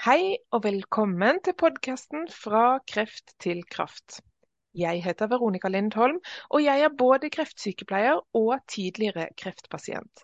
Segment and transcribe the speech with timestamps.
[0.00, 4.22] Hei og velkommen til podkasten Fra kreft til kraft.
[4.72, 6.16] Jeg heter Veronica Lindholm,
[6.48, 10.22] og jeg er både kreftsykepleier og tidligere kreftpasient.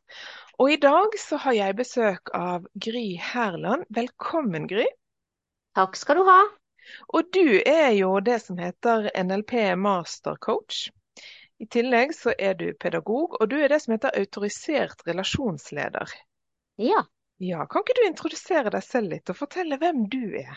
[0.56, 3.84] Og i dag så har jeg besøk av Gry Herland.
[3.92, 4.86] Velkommen, Gry.
[5.76, 6.38] Takk skal du ha.
[7.12, 10.86] Og du er jo det som heter NLP mastercoach.
[11.60, 16.16] I tillegg så er du pedagog, og du er det som heter autorisert relasjonsleder.
[16.80, 17.04] Ja.
[17.42, 20.56] Ja, Kan ikke du introdusere deg selv litt og fortelle hvem du er?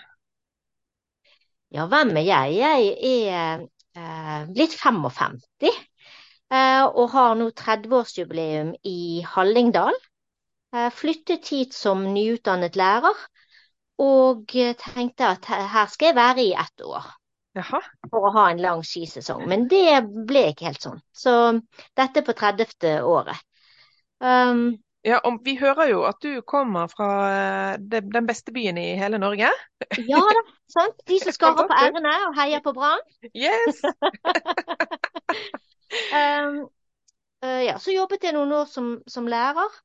[1.75, 2.53] Ja, hvem er jeg?
[2.55, 3.65] Jeg er
[3.99, 9.99] eh, blitt 55 eh, og har nå 30-årsjubileum i Hallingdal.
[10.73, 13.27] Eh, flyttet hit som nyutdannet lærer
[13.99, 17.11] og tenkte at her skal jeg være i ett år.
[17.59, 17.81] Jaha.
[18.07, 19.43] For å ha en lang skisesong.
[19.51, 21.01] Men det ble ikke helt sånn.
[21.11, 21.34] Så
[21.98, 23.01] dette er på 30.
[23.03, 23.41] året.
[24.23, 28.98] Um, ja, og Vi hører jo at du kommer fra eh, den beste byen i
[28.99, 29.48] hele Norge.
[29.95, 30.99] Ja da, sant.
[31.07, 32.99] De som skarer på ærene og heier på Brann.
[33.32, 33.79] Yes!
[36.20, 36.60] um,
[37.46, 39.79] uh, ja, så jobbet jeg noen år som, som lærer.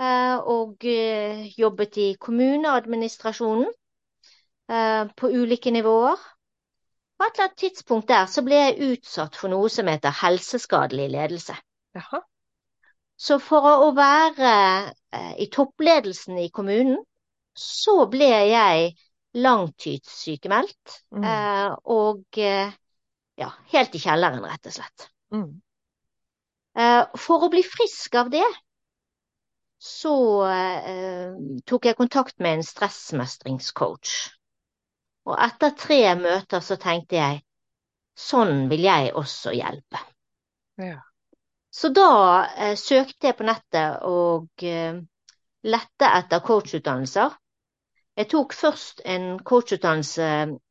[0.00, 3.68] Uh, og uh, jobbet i kommuneadministrasjonen
[4.64, 6.16] på ulike nivåer.
[7.20, 11.10] På et eller annet tidspunkt der så ble jeg utsatt for noe som heter helseskadelig
[11.12, 11.52] ledelse.
[11.92, 12.22] Jaha.
[13.24, 14.52] Så for å være
[15.16, 16.98] eh, i toppledelsen i kommunen,
[17.56, 18.90] så ble jeg
[19.40, 20.98] langtidssykemeldt.
[21.14, 21.24] Mm.
[21.30, 22.74] Eh, og eh,
[23.40, 25.08] ja, helt i kjelleren, rett og slett.
[25.34, 25.52] Mm.
[27.22, 28.46] For å bli frisk av det,
[29.78, 30.14] så
[31.70, 34.14] tok jeg kontakt med en stressmestringscoach.
[35.30, 37.38] Og etter tre møter så tenkte jeg
[38.18, 40.02] sånn vil jeg også hjelpe.
[40.82, 40.98] Ja.
[41.74, 42.10] Så da
[42.56, 45.00] eh, søkte jeg på nettet og eh,
[45.66, 47.34] lette etter coachutdannelser.
[48.14, 50.28] Jeg tok først en coachutdannelse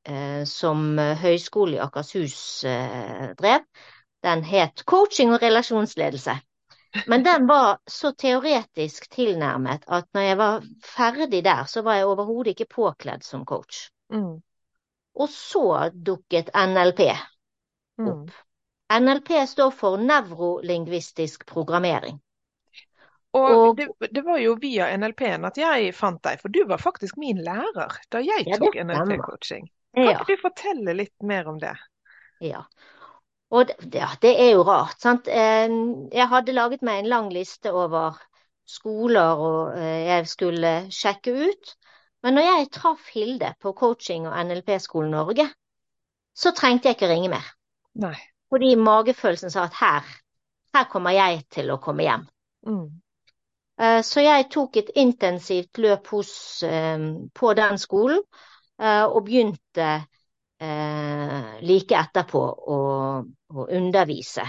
[0.07, 3.65] eh, som Høgskolen i Akershus eh, drev.
[4.23, 6.37] Den het coaching og relasjonsledelse.
[7.11, 12.07] Men den var så teoretisk tilnærmet at når jeg var ferdig der, så var jeg
[12.07, 13.89] overhodet ikke påkledd som coach.
[14.13, 14.37] Mm.
[15.19, 18.07] Og så dukket NLP mm.
[18.07, 18.29] opp.
[18.29, 18.52] Mm.
[18.91, 22.19] NLP står for nevrolingvistisk programmering.
[23.33, 26.81] Og, og det, det, var jo via NLP-en at jeg fant deg, for du var
[26.81, 29.65] faktisk min lærer da jeg ja, tok NLP-coaching.
[29.93, 30.19] Kan ja.
[30.19, 31.73] ikke du fortelle litt mer om det?
[32.45, 32.61] Ja.
[33.53, 35.29] Og det, ja, det er jo rart, sant.
[35.29, 38.19] Jeg hadde laget meg en lang liste over
[38.69, 41.73] skoler og eh, jeg skulle sjekke ut.
[42.23, 45.49] Men når jeg traff Hilde på coaching og NLP-skolen Norge,
[46.33, 47.49] så trengte jeg ikke ringe mer.
[47.99, 48.15] Nei.
[48.53, 50.09] Fordi magefølelsen sa at her,
[50.77, 52.27] her kommer jeg til å komme hjem.
[52.69, 52.85] Mm.
[53.81, 56.33] Eh, så jeg tok et intensivt løp hos,
[56.63, 56.99] eh,
[57.33, 58.21] på den skolen,
[58.81, 59.93] eh, og begynte
[60.63, 62.39] like etterpå
[62.71, 62.75] å,
[63.51, 64.45] å undervise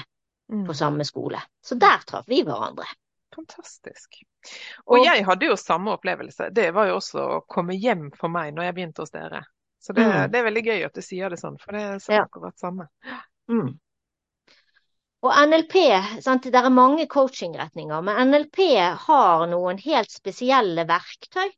[0.53, 0.60] mm.
[0.69, 1.41] på samme skole.
[1.59, 2.86] Så der traff vi hverandre.
[3.34, 4.21] Fantastisk.
[4.84, 6.53] Og, og jeg hadde jo samme opplevelse.
[6.54, 9.42] Det var jo også å komme hjem for meg når jeg begynte hos dere.
[9.82, 10.31] Så det, mm.
[10.31, 12.22] det er veldig gøy at du sier det sånn, for det er ja.
[12.28, 12.86] akkurat samme.
[13.50, 13.75] Mm.
[15.25, 15.75] Og NLP,
[16.21, 18.59] sant, Det er mange coachingretninger, men NLP
[19.07, 21.49] har noen helt spesielle verktøy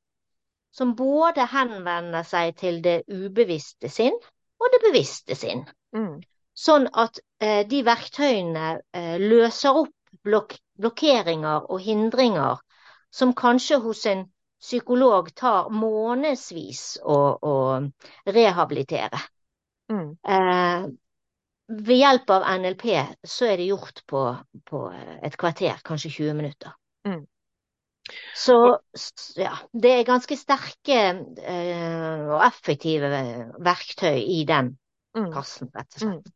[0.77, 4.15] som både henvender seg til det ubevisste sinn
[4.61, 5.65] og det bevisste sinn.
[5.97, 6.21] Mm.
[6.57, 9.93] Sånn at eh, de verktøyene eh, løser opp
[10.25, 12.61] blok blokkeringer og hindringer
[13.13, 14.27] som kanskje hos en
[14.61, 19.21] psykolog tar månedsvis å, å rehabilitere.
[19.93, 20.09] Mm.
[20.21, 20.87] Eh,
[21.67, 22.85] ved hjelp av NLP
[23.27, 24.23] så er det gjort på,
[24.69, 26.75] på et kvarter, kanskje 20 minutter.
[27.09, 27.25] Mm.
[28.35, 28.79] Så
[29.35, 30.99] ja, det er ganske sterke
[31.43, 33.11] eh, og effektive
[33.67, 34.77] verktøy i den
[35.17, 35.31] mm.
[35.35, 36.33] kassen, rett og slett.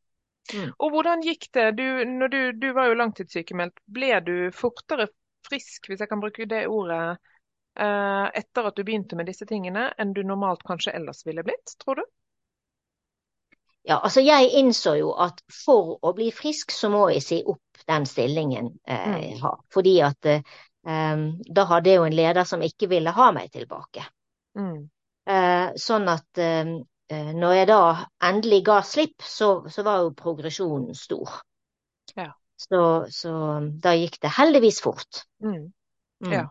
[0.51, 0.57] Mm.
[0.57, 0.73] mm.
[0.83, 1.69] Og hvordan gikk det?
[1.79, 1.87] Du,
[2.33, 3.79] du, du var jo langtidssykemeldt.
[3.87, 5.11] Ble du fortere
[5.47, 7.21] frisk, hvis jeg kan bruke det ordet,
[7.79, 11.79] eh, etter at du begynte med disse tingene, enn du normalt kanskje ellers ville blitt,
[11.85, 12.09] tror du?
[13.89, 17.85] Ja, altså jeg innså jo at for å bli frisk, så må jeg si opp
[17.89, 19.19] den stillingen eh, mm.
[19.23, 19.59] jeg har.
[19.73, 21.23] Fordi at eh,
[21.59, 24.05] da hadde jeg jo en leder som ikke ville ha meg tilbake.
[24.59, 24.91] Mm.
[25.31, 26.75] Eh, sånn at eh,
[27.13, 27.81] eh, når jeg da
[28.31, 31.41] endelig ga slipp, så, så var jo progresjonen stor.
[32.17, 32.31] Ja.
[32.61, 33.33] Så, så,
[33.81, 35.25] da gikk det heldigvis fort.
[35.41, 35.71] Mm.
[36.27, 36.33] mm.
[36.35, 36.45] Ja.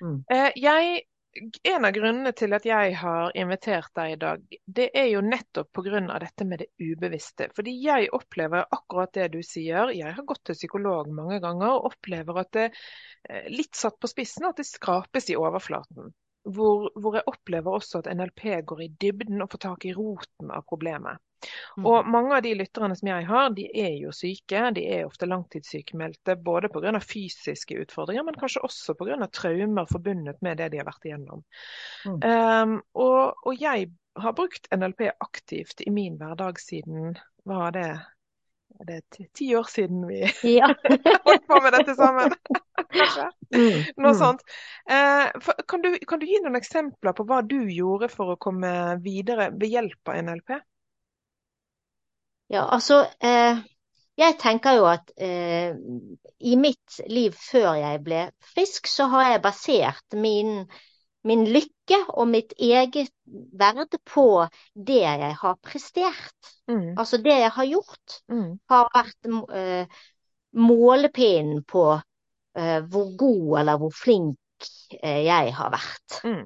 [0.00, 0.22] Mm.
[0.32, 1.02] Eh, jeg
[1.62, 5.70] en av grunnene til at jeg har invitert deg i dag, det er jo nettopp
[5.76, 6.00] pga.
[6.24, 7.48] dette med det ubevisste.
[7.56, 9.92] Fordi jeg opplever akkurat det du sier.
[9.94, 12.66] Jeg har gått til psykolog mange ganger og opplever at det,
[13.28, 16.12] eh, litt satt på spissen, at det skrapes i overflaten.
[16.40, 20.50] hvor, hvor, jeg opplever også at NLP går i dybden og får tak i roten
[20.50, 21.20] av problemet.
[21.76, 21.86] Mm.
[21.88, 24.62] Og mange av de lytterne som jeg har, de er jo syke.
[24.76, 26.92] De er ofte langtidssykemeldte både pga.
[27.00, 29.18] fysiske utfordringer, men kanskje også pga.
[29.32, 31.44] traumer forbundet med det de har vært igjennom.
[32.04, 32.20] Mm.
[32.20, 33.90] Um, og, og, jeg
[34.20, 37.14] har brukt NLP aktivt i min hverdag siden
[37.48, 37.88] hva var det,
[38.86, 40.22] det er ti år siden vi
[40.56, 40.68] ja.
[41.26, 42.34] holdt på med dette sammen.
[42.90, 43.26] Kanskje.
[43.54, 44.18] Mm, Noe mm.
[44.18, 44.42] sånt.
[44.90, 48.40] Eh, for, kan, du, kan, du, gi noen eksempler på hva du gjorde for å
[48.40, 48.72] komme
[49.04, 50.56] videre ved hjelp av NLP?
[52.50, 53.58] Ja, altså eh,
[54.18, 55.74] Jeg tenker jo at eh,
[56.40, 60.64] i mitt liv før jeg ble frisk, så har jeg basert min,
[61.24, 63.12] min lykke og mitt eget
[63.56, 64.26] verd på
[64.74, 66.52] det jeg har prestert.
[66.68, 66.98] Mm.
[66.98, 68.50] Altså det jeg har gjort, mm.
[68.68, 70.00] har vært eh,
[70.58, 74.68] målepinnen på eh, hvor god eller hvor flink
[75.00, 76.20] eh, jeg har vært.
[76.24, 76.44] Mm.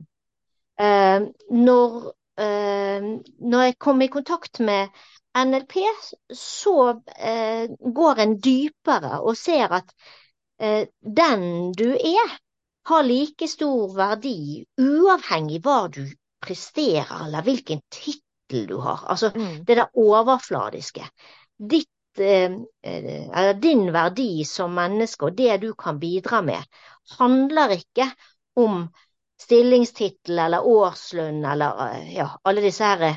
[0.84, 1.98] Eh, når,
[2.34, 4.88] når jeg kom i kontakt med
[5.38, 5.72] NLP
[6.34, 9.94] så eh, går en dypere og ser at
[10.60, 12.36] eh, den du er,
[12.84, 16.04] har like stor verdi uavhengig hva du
[16.44, 19.06] presterer eller hvilken tittel du har.
[19.08, 19.64] Altså mm.
[19.66, 21.06] det der overfladiske.
[21.58, 22.52] Ditt, eh,
[22.82, 26.62] eller din verdi som menneske og det du kan bidra med,
[27.18, 28.10] handler ikke
[28.60, 28.84] om
[29.40, 33.16] stillingstittel eller årslønn eller eh, ja, alle disse her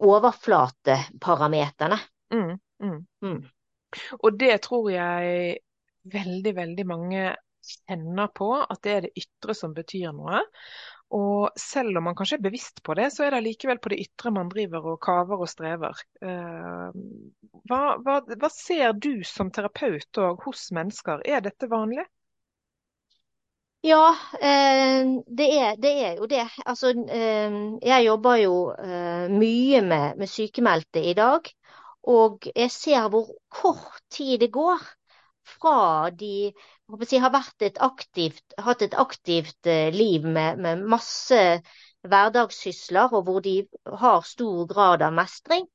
[0.00, 1.98] overflateparameterne.
[2.34, 2.98] Mm, mm.
[3.24, 3.40] Mm.
[4.20, 5.58] Og det tror jeg
[6.12, 7.28] veldig, veldig mange
[7.64, 10.42] kjenner på, at det er det ytre som betyr noe.
[11.14, 14.00] Og selv om man kanskje er bevisst på det, så er det likevel på det
[14.02, 16.00] ytre man driver og kaver og strever.
[16.24, 16.88] Eh,
[17.70, 22.06] hva, hva, hva ser du som terapeut og hos mennesker, er dette vanlig?
[23.84, 26.44] Ja, eh, det er, det er, jo det.
[26.64, 31.50] Altså, eh, jeg jobber jo eh, mye med, med sykemeldte i dag.
[32.08, 34.80] Og jeg ser hvor kort tid det går
[35.44, 36.54] fra de
[37.04, 41.42] si, har et aktivt, hatt et aktivt liv med, med, masse
[42.08, 43.66] hverdagssysler, og hvor de
[44.00, 45.68] har stor grad av mestring,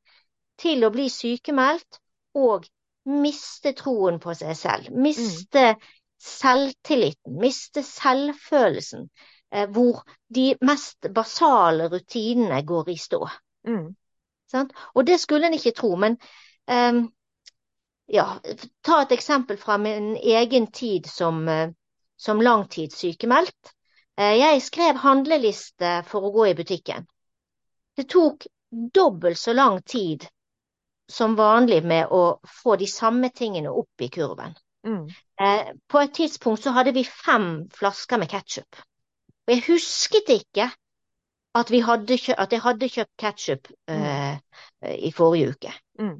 [0.57, 2.01] til å bli sykemeldt
[2.33, 2.65] og
[3.05, 4.89] miste troen på seg selv.
[4.97, 5.89] Miste mm
[6.19, 9.07] selvtilliten, miste selvfølelsen,
[9.53, 10.03] eh, hvor
[10.35, 13.23] de mest basale rutinene går i stå.
[13.67, 13.95] Mm.
[14.95, 16.17] Og det skulle en ikke tro, men
[16.67, 17.03] eh,
[18.09, 18.27] ja,
[18.81, 21.69] ta et eksempel fra min egen tid som, eh,
[22.17, 23.75] som langtidssykemeldt.
[24.17, 27.05] Eh, jeg skrev handleliste for å gå i butikken.
[27.95, 30.25] Det tok dobbelt så lang tid
[31.09, 34.53] som vanlig med å få de samme tingene opp i kurven.
[34.87, 35.09] Mm.
[35.41, 38.79] Eh, på et tidspunkt så hadde vi fem flasker med ketsjup.
[39.47, 40.69] Og jeg husket ikke
[41.55, 44.03] at, hadde at jeg hadde kjøpt ketsjup mm.
[44.03, 45.73] eh, i forrige uke.
[45.99, 46.17] Mm.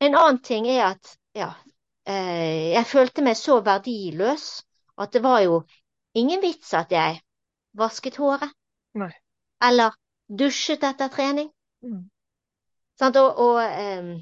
[0.00, 1.50] En annen ting er at ja,
[2.08, 4.62] eh, jeg følte meg så verdiløs
[5.00, 5.62] at det var jo
[6.14, 7.20] ingen vits at jeg
[7.76, 8.52] vasket håret.
[8.98, 9.12] Nei.
[9.62, 9.94] Eller
[10.28, 11.50] dusjet etter trening.
[11.82, 12.08] Mm.
[13.00, 14.16] Og, og eh,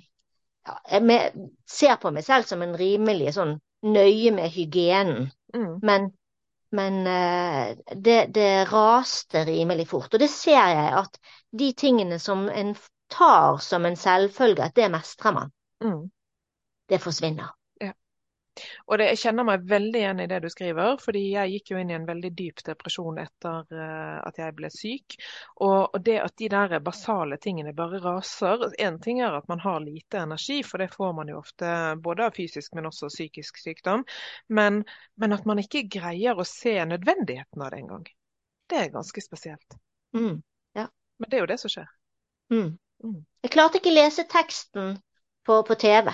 [0.68, 3.56] ja, jeg ser på meg selv som en rimelig sånn
[3.88, 5.28] nøye med hygienen.
[5.54, 5.78] Mm.
[5.82, 6.08] Men,
[6.76, 10.12] men eh, det, det, raste rimelig fort.
[10.12, 11.20] Og det ser jeg at
[11.58, 12.74] de tingene som en
[13.08, 15.54] tar som en selvfølge, at det mestrer man.
[15.84, 16.10] Mm.
[16.88, 17.54] Det forsvinner.
[18.86, 21.80] Og det, jeg kjenner meg veldig igjen i det du skriver, fordi jeg gikk jo
[21.80, 25.16] inn i en veldig dyp depresjon etter uh, at jeg ble syk.
[25.56, 29.62] Og, og, det at de der basale tingene bare raser Én ting er at man
[29.62, 31.72] har lite energi, for det får man jo ofte
[32.02, 34.04] både av fysisk, men også psykisk sykdom.
[34.48, 34.82] Men,
[35.16, 38.06] men at man ikke greier å se nødvendigheten av det engang.
[38.68, 39.78] Det er ganske spesielt.
[40.16, 40.42] Mm,
[40.76, 40.88] ja.
[41.18, 41.88] Men det er jo det som skjer.
[42.52, 42.78] Mm.
[43.04, 43.20] Mm.
[43.44, 44.96] Jeg klarte ikke lese teksten
[45.46, 46.10] på, på TV.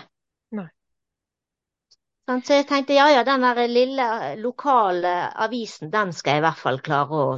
[2.25, 4.07] Så jeg tenkte ja ja, den der lille
[4.41, 5.13] lokale
[5.45, 7.35] avisen, den skal jeg i hvert fall klare å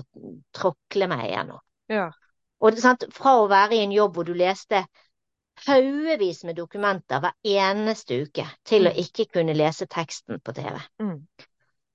[0.54, 1.62] tråkle meg gjennom.
[1.90, 2.06] Ja.
[2.62, 4.84] Og sant, fra å være i en jobb hvor du leste
[5.66, 8.90] haugevis med dokumenter hver eneste uke, til mm.
[8.90, 10.78] å ikke kunne lese teksten på TV.
[11.02, 11.18] Mm.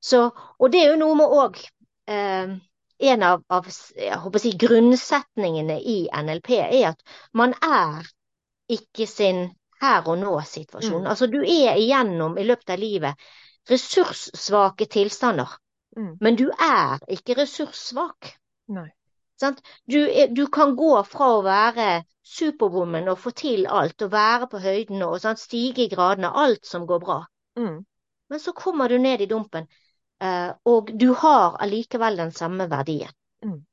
[0.02, 0.26] Så,
[0.58, 1.62] og det er jo noe med òg
[2.10, 2.58] eh,
[3.02, 7.00] En av, av si, grunnsetningene i NLP er at
[7.34, 8.06] man er
[8.70, 9.48] ikke sin
[9.82, 11.06] her og nå-situasjonen.
[11.06, 11.12] Mm.
[11.14, 13.32] Altså du er igjennom i løpet av livet
[13.70, 15.50] ressurssvake tilstander,
[15.98, 16.16] mm.
[16.22, 18.34] men du er ikke ressurssvak.
[19.90, 24.62] Du, du, kan gå fra å være superwoman og få til alt, og være på
[24.62, 27.18] høyden og sant, stige i gradene, alt som går bra.
[27.58, 27.80] Mm.
[28.32, 29.68] Men så kommer du ned i dumpen.
[30.22, 33.10] eh, og du har allikevel den samme verdien.
[33.44, 33.64] Mm.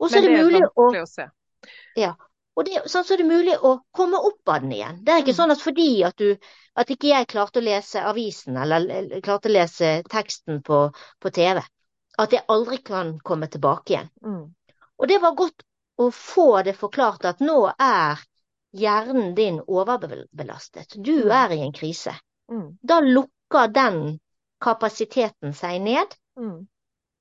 [0.00, 1.28] Og så er det mulig å å se.
[2.60, 4.98] Og det, sånn, så er det mulig å komme opp av den igjen.
[5.04, 5.38] Det er ikke Mm.
[5.40, 6.36] sånn at fordi at, du,
[6.76, 10.80] at ikke jeg klarte å lese avisen eller klarte å lese teksten på,
[11.20, 11.62] på TV,
[12.18, 14.10] at jeg aldri kan komme tilbake igjen.
[14.22, 14.42] Mm.
[15.00, 15.64] Og det var godt
[16.00, 18.20] å få det forklart at nå er
[18.76, 20.98] hjernen din overbelastet.
[21.00, 21.32] Du Mm.
[21.32, 22.12] er i en krise.
[22.50, 22.76] Mm.
[22.82, 24.20] Da lukker den
[24.60, 26.66] kapasiteten seg ned Mm.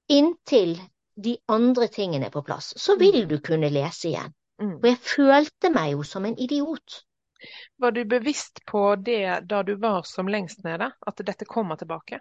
[0.09, 0.79] inntil
[1.15, 2.73] de andre tingene er på plass.
[2.77, 4.33] Så vil du kunne lese igjen.
[4.59, 4.77] Mm.
[4.79, 7.03] Og jeg følte meg jo som en idiot.
[7.79, 12.19] Var du bevisst på det da du var som lengst nede, at dette kommer tilbake?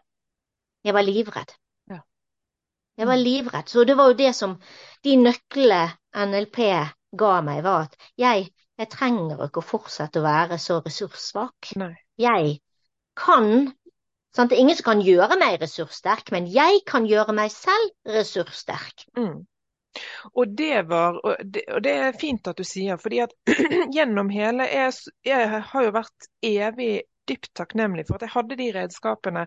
[0.87, 1.55] Jeg var livredd.
[1.91, 1.99] Ja.
[2.97, 3.69] Jeg var livredd.
[3.69, 4.55] Så det var jo det som
[5.05, 6.61] de nøklene NLP
[7.19, 11.75] ga meg, var at jeg, jeg trenger ikke å fortsette å være så ressurssvak.
[11.83, 11.95] Nei.
[12.19, 12.59] Jeg
[13.19, 13.69] kan
[14.35, 14.51] sant?
[14.51, 19.09] Det er ingen som kan gjøre meg ressurssterk, men jeg kan gjøre meg selv ressurssterk.
[19.19, 19.43] Mm.
[20.35, 23.35] Og det var og det, og det er fint at du sier, fordi at
[23.97, 24.93] gjennom hele jeg,
[25.27, 26.93] jeg har jo vært evig
[27.29, 29.45] dypt takknemlig for at jeg hadde de redskapene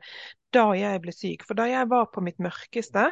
[0.53, 1.45] da jeg ble syk.
[1.47, 3.07] For da jeg var på mitt mørkeste,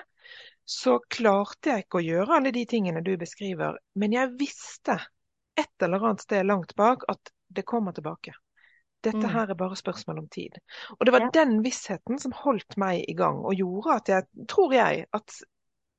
[0.70, 3.80] så klarte jeg ikke å gjøre alle de tingene du beskriver.
[3.98, 5.00] Men jeg visste
[5.58, 8.36] et eller annet sted langt bak at det kommer tilbake.
[9.02, 9.32] Dette Mm.
[9.32, 10.60] her er bare spørsmål om tid.
[11.00, 14.74] Og det var den vissheten som holdt meg i gang, og gjorde at jeg, tror
[14.76, 15.38] jeg, at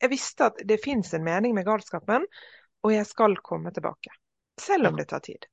[0.01, 2.27] jeg visste at det fins en mening med galskapen,
[2.83, 4.13] og jeg skal komme tilbake.
[4.61, 5.47] Selv om det tar tid.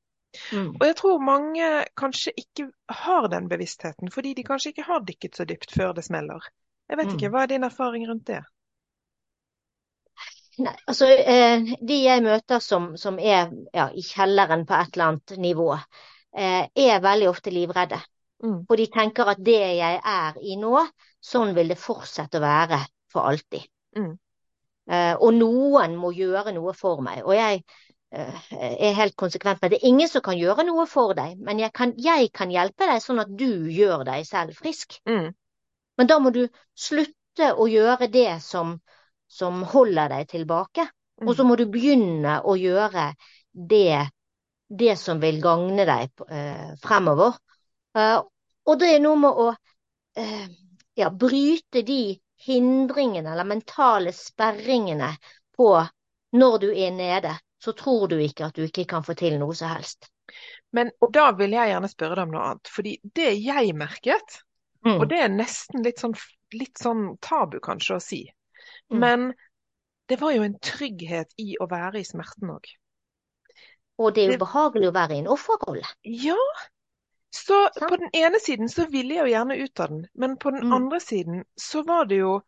[0.52, 0.76] Mm.
[0.76, 2.68] Og jeg tror mange kanskje ikke
[3.04, 6.44] har den bevisstheten, fordi de kanskje ikke har dykket så dypt før det smeller.
[6.90, 7.16] Jeg vet Mm.
[7.16, 8.44] ikke, hva er din erfaring rundt det?
[10.58, 15.12] Nei, altså, eh, de jeg møter som, som er ja, i kjelleren på et eller
[15.12, 15.68] annet nivå,
[16.34, 18.00] eh, er veldig ofte livredde.
[18.44, 18.64] Mm.
[18.68, 20.74] Og de tenker at det jeg er i nå,
[21.22, 22.82] sånn vil det fortsette å være
[23.14, 23.68] for alltid.
[23.98, 24.16] Mm.
[24.88, 27.24] Eh, og noen må gjøre noe for meg.
[27.26, 27.64] Og jeg
[28.16, 31.60] eh, er helt konsekvent med det er ingen som kan gjøre noe for deg, men
[31.60, 35.00] jeg kan, jeg kan hjelpe deg sånn at du gjør deg selv frisk.
[35.10, 35.34] Mm.
[35.98, 36.46] Men da må du
[36.78, 38.78] slutte å gjøre det som,
[39.28, 40.88] som holder deg tilbake.
[41.26, 41.48] Og så Mm.
[41.50, 43.08] må du begynne å gjøre
[43.52, 44.06] det,
[44.70, 47.40] det som vil gagne deg eh, fremover.
[47.98, 48.20] Eh,
[48.68, 49.48] og det er noe med å
[50.22, 50.46] eh,
[50.96, 55.12] ja, bryte de hindringene eller mentale sperringene
[55.58, 55.70] på
[56.38, 57.34] når du er nede.
[57.64, 60.10] Så tror du ikke at du ikke kan få til noe som helst.
[60.76, 62.70] Men da vil jeg gjerne spørre deg om noe annet.
[62.72, 64.44] Fordi det jeg merket,
[64.86, 65.02] Mm.
[65.02, 66.14] og det er nesten litt sånn,
[66.54, 68.20] litt sånn tabu kanskje å si,
[68.92, 69.00] Mm.
[69.00, 69.34] men
[70.08, 72.70] det var jo en trygghet i å være i smerten òg.
[73.98, 75.84] Og det er jo behagelig å være i en offerrolle.
[76.04, 76.38] Ja.
[77.30, 80.52] Så på den ene siden så ville jeg jo gjerne ut av den, men på
[80.52, 80.74] den Mm.
[80.74, 82.42] andre siden så var det jo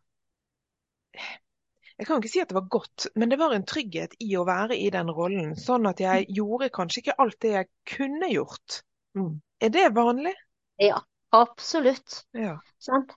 [1.99, 4.29] Jeg kan jo ikke si at det var godt, men det var en trygghet i
[4.39, 8.29] å være i den rollen, sånn at jeg gjorde kanskje ikke alt det jeg kunne
[8.31, 8.83] gjort.
[9.19, 9.41] Mm.
[9.59, 10.31] Er det vanlig?
[10.79, 11.01] Ja,
[11.35, 12.21] absolutt.
[12.31, 12.55] Ja.
[12.79, 13.11] Sant?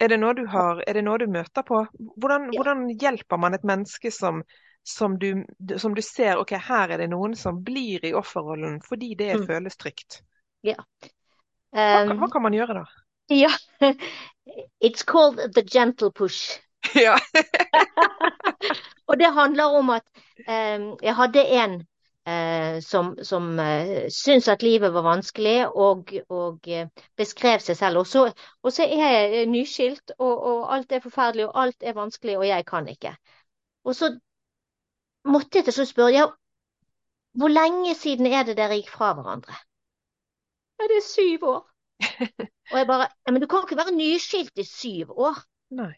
[0.00, 1.84] Er det noe du har, er det noe du møter på?
[2.22, 2.58] Hvordan, Ja.
[2.58, 4.42] hvordan hjelper man et menneske som,
[4.88, 5.44] som, du,
[5.78, 9.46] som du ser ok, her er det noen som blir i offerrollen fordi det Mm.
[9.46, 10.22] føles trygt?
[10.64, 10.74] Hva,
[11.70, 12.84] Um, kan- hva kan man gjøre da?
[13.28, 13.50] ja.
[14.80, 16.58] It's called the gentle push.
[16.94, 17.18] Ja.
[19.08, 20.04] Og det handler om at
[20.48, 21.74] um, jeg hadde en
[22.28, 27.98] eh, som, som eh, syntes at livet var vanskelig, og, og eh, beskrev seg selv.
[28.02, 28.26] Og så,
[28.62, 32.46] og så er jeg nyskilt, og, og alt er forferdelig, og alt er vanskelig, og
[32.48, 33.14] jeg kan ikke.
[33.84, 34.12] Og så
[35.30, 36.26] måtte jeg til slutt spørre, ja,
[37.38, 39.54] hvor lenge siden er det dere gikk fra hverandre?
[40.78, 41.64] Ja, det er syv år.
[42.72, 45.40] Og jeg bare, ja, men du kan ikke være nyskilt i syv år.
[45.78, 45.92] Nei.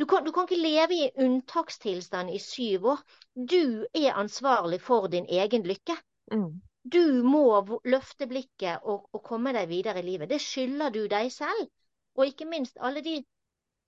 [0.00, 3.00] Du kan, du kan ikke leve i unntakstilstand i syv år.
[3.36, 5.96] Du er ansvarlig for din egen lykke.
[6.32, 6.62] Mm.
[6.92, 7.44] Du må
[7.84, 10.30] løfte blikket og, og komme deg videre i livet.
[10.32, 11.68] Det skylder du deg selv,
[12.16, 13.20] og ikke minst alle de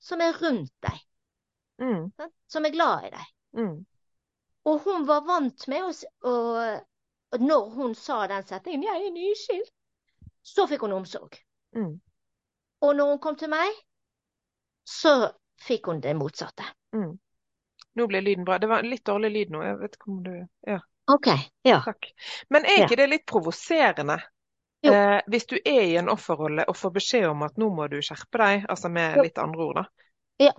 [0.05, 1.01] som er rundt deg,
[1.83, 2.13] Mm.
[2.47, 3.31] som er glad i deg.
[3.59, 3.79] Mm.
[4.65, 5.93] Og hun var vant med å
[6.31, 6.85] og,
[7.35, 9.73] og Når hun sa den setningen 'jeg er nyskilt',
[10.43, 11.37] så fikk hun omsorg.
[11.77, 12.01] Mm.
[12.81, 13.73] Og når hun kom til meg,
[14.87, 15.33] så
[15.67, 16.65] fikk hun det motsatte.
[16.93, 17.19] Mm.
[17.95, 18.59] Nå ble lyden bra.
[18.59, 19.63] Det var litt dårlig lyd nå.
[19.65, 21.27] Jeg vet ikke om du Ja, OK.
[21.65, 21.81] Ja.
[21.85, 22.13] takk.
[22.51, 22.87] Men er Ja.
[22.87, 24.23] ikke det litt provoserende?
[24.85, 27.97] Eh, hvis du er i en offerrolle og får beskjed om at nå må du
[28.03, 29.23] skjerpe deg, altså med Jo.
[29.23, 29.85] litt andre ord, da.
[30.39, 30.53] Ja.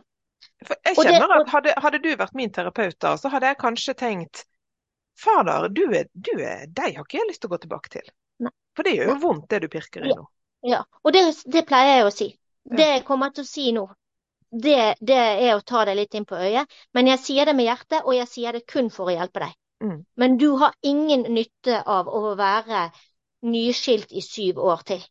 [0.66, 3.98] For jeg kjenner at hadde, hadde du vært min terapeut da, så hadde jeg kanskje
[4.00, 4.46] tenkt
[5.16, 8.08] Fader, du er, du er, deg har ikke jeg lyst til å gå tilbake til.
[8.44, 8.52] Nei.
[8.76, 10.18] For det gjør jo vondt, det du pirker i Ja.
[10.20, 10.26] nå.
[10.66, 11.22] Ja, og det,
[11.54, 12.28] det pleier jeg å si.
[12.66, 13.86] Det jeg kommer til å si nå,
[14.50, 16.72] det, det er å ta deg litt inn på øyet.
[16.98, 19.54] Men jeg sier det med hjertet, og jeg sier det kun for å hjelpe deg.
[19.86, 20.00] Mm.
[20.18, 22.88] Men du har ingen nytte av å være
[23.46, 25.04] nyskilt i syv år til.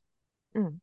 [0.58, 0.80] Mm.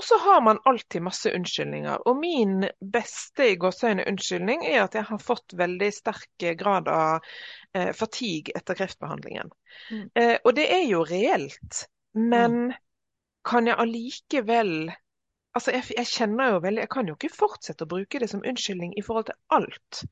[0.00, 2.06] Og så har man alltid masse unnskyldninger.
[2.08, 7.26] Og min beste i gåseøyne unnskyldning er at jeg har fått veldig sterk grad av
[7.76, 9.52] eh, fatigue etter kreftbehandlingen.
[9.90, 10.06] Mm.
[10.14, 11.82] Eh, og det er jo reelt.
[12.16, 12.72] Men
[13.44, 14.74] kan jeg allikevel
[15.50, 18.44] Altså, jeg, jeg kjenner jo veldig Jeg kan jo ikke fortsette å bruke det som
[18.46, 20.02] unnskyldning i forhold til alt.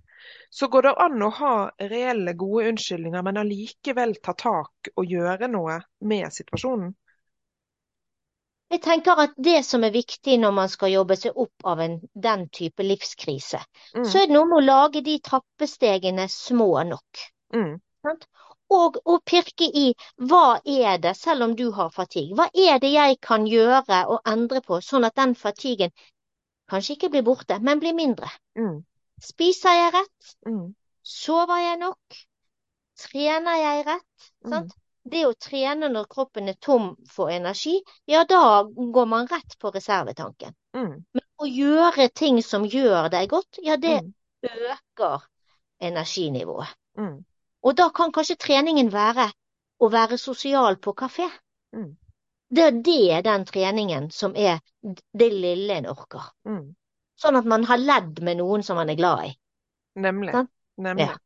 [0.50, 5.48] Så går det an å ha reelle, gode unnskyldninger, men allikevel ta tak og gjøre
[5.48, 5.78] noe
[6.10, 6.90] med situasjonen?
[8.68, 11.94] Jeg tenker at det som er viktig når man skal jobbe seg opp av en,
[12.14, 13.60] den type livskrise,
[13.94, 14.04] Mm.
[14.04, 17.22] så er det noe med å lage de trappestegene små nok.
[17.54, 17.78] Mm.
[18.76, 19.94] Og å pirke i
[20.30, 24.20] hva er det, selv om du har fatigue, hva er det jeg kan gjøre og
[24.28, 25.94] endre på, sånn at den fatiguen
[26.68, 28.28] kanskje ikke blir borte, men blir mindre.
[28.58, 28.82] Mm.
[29.24, 30.34] Spiser jeg rett?
[30.46, 30.74] Mm.
[31.02, 32.20] Sover jeg nok?
[33.00, 34.28] Trener jeg rett?
[34.44, 34.52] Mm.
[34.52, 34.76] Sant?
[35.08, 39.70] Det å trene når kroppen er tom for energi, ja, da går man rett på
[39.74, 40.54] reservetanken.
[40.76, 41.04] Mm.
[41.14, 44.12] Men å gjøre ting som gjør deg godt, ja, det Mm.
[44.42, 45.22] øker
[45.80, 46.74] energinivået.
[46.98, 47.24] Mm.
[47.62, 49.30] Og da kan kanskje treningen være
[49.80, 51.28] å være sosial på kafé.
[51.74, 51.96] Mm.
[52.50, 54.60] Det er den treningen som er
[55.12, 56.30] det lille en orker.
[56.48, 56.74] Mm.
[57.18, 59.32] Sånn at man har ledd med noen som man er glad i.
[59.98, 60.32] Nemlig.
[60.32, 60.48] Sånn?
[60.78, 61.08] Nemlig.
[61.10, 61.16] Ja.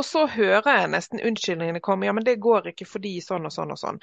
[0.00, 2.06] Og så hører jeg nesten unnskyldningene komme.
[2.08, 3.98] Ja, men det går ikke fordi sånn og sånn og sånn.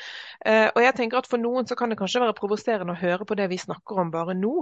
[0.46, 3.26] Eh, og jeg tenker at for noen så kan det kanskje være provoserende å høre
[3.26, 4.54] på det vi snakker om bare nå.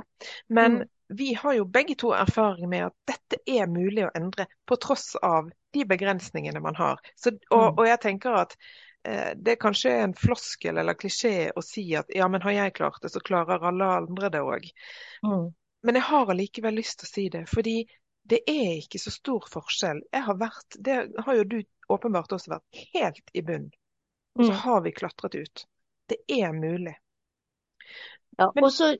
[0.48, 0.88] Men Mm.
[1.20, 5.16] vi har jo begge to erfaring med at dette er mulig å endre på tross
[5.22, 7.00] av de begrensningene man har.
[7.20, 7.80] Så, og, Mm.
[7.80, 8.56] og jeg tenker at
[9.04, 12.74] eh, det er kanskje en floskel eller klisjé å si at ja, men har jeg
[12.80, 14.72] klart det, så klarer alle andre det òg.
[15.26, 15.52] Mm.
[15.84, 17.76] Men jeg har allikevel lyst til å si det, fordi
[18.30, 20.02] det er ikke så stor forskjell.
[20.14, 20.96] Jeg har vært, det
[21.26, 21.58] har jo du
[21.94, 23.68] åpenbart også vært, helt i bunn.
[24.36, 24.58] Og så Mm.
[24.66, 25.66] har vi klatret ut.
[26.10, 26.96] Det er mulig.
[28.40, 28.98] Ja, og så,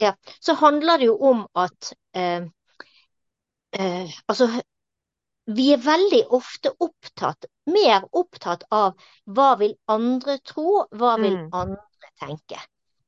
[0.00, 2.46] ja, så handler det jo om at eh,
[3.72, 4.48] eh, Altså,
[5.46, 8.94] vi er veldig ofte opptatt, mer opptatt av
[9.26, 11.50] hva vil andre tro, hva vil Mm.
[11.52, 12.60] andre tenke.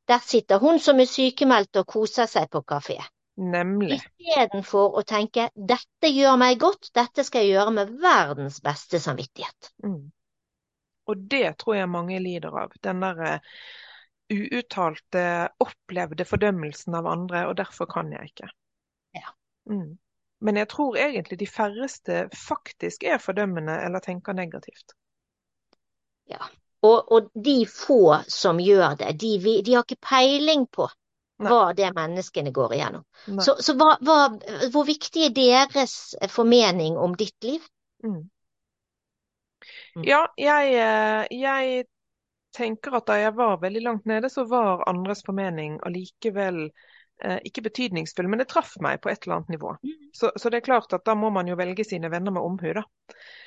[0.09, 2.99] Der sitter hun som er sykemeldt og koser seg på kafé.
[3.41, 4.03] Nemlig.
[4.21, 9.71] Istedenfor å tenke dette gjør meg godt, dette skal jeg gjøre med verdens beste samvittighet.
[9.85, 10.11] Mm.
[11.09, 12.75] Og det tror jeg mange lider av.
[12.85, 13.49] Den der eh,
[14.31, 15.25] uuttalte,
[15.65, 18.51] opplevde fordømmelsen av andre, og derfor kan jeg ikke.
[19.17, 19.33] Ja.
[19.73, 19.97] Mm.
[20.45, 24.95] Men jeg tror egentlig de færreste faktisk er fordømmende eller tenker negativt.
[26.87, 30.87] Og, og de få som gjør det, de, de har ikke peiling på.
[31.49, 33.05] Hva det menneskene går igjennom.
[33.41, 34.19] Så, så hva, hva,
[34.73, 35.95] hvor viktig er deres
[36.33, 37.65] formening om ditt liv?
[38.05, 38.29] Mm.
[39.97, 40.05] Mm.
[40.07, 41.85] Ja, jeg, eh, jeg
[42.57, 46.65] tenker at da jeg var veldig langt nede, så var andres formening allikevel
[47.25, 49.75] eh, ikke betydningsfull, men det traff meg på et eller annet nivå.
[49.83, 50.11] Mm.
[50.17, 52.73] Så, så det er klart at da må man jo velge sine venner med omhu,
[52.81, 52.87] da.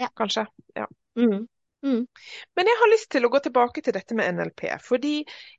[0.01, 0.09] Ja.
[0.17, 0.45] Kanskje.
[0.77, 0.87] Ja.
[1.19, 1.45] Mm.
[1.83, 2.07] Mm.
[2.55, 5.17] Men jeg har lyst til å gå tilbake til dette med NLP, fordi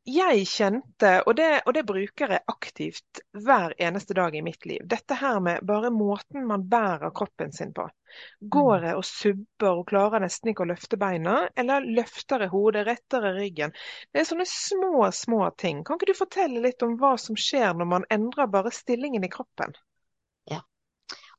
[0.08, 4.80] jeg kjente, og det, og det bruker jeg aktivt hver eneste dag i mitt liv,
[4.88, 7.84] dette her med bare måten man bærer kroppen sin på.
[8.56, 12.86] Går jeg og subber og klarer nesten ikke å løfte beina, eller løfter jeg hodet,
[12.88, 13.74] retter jeg ryggen?
[14.12, 15.84] Det er sånne små, små ting.
[15.84, 19.32] Kan ikke du fortelle litt om hva som skjer når man endrer bare stillingen i
[19.36, 19.76] kroppen?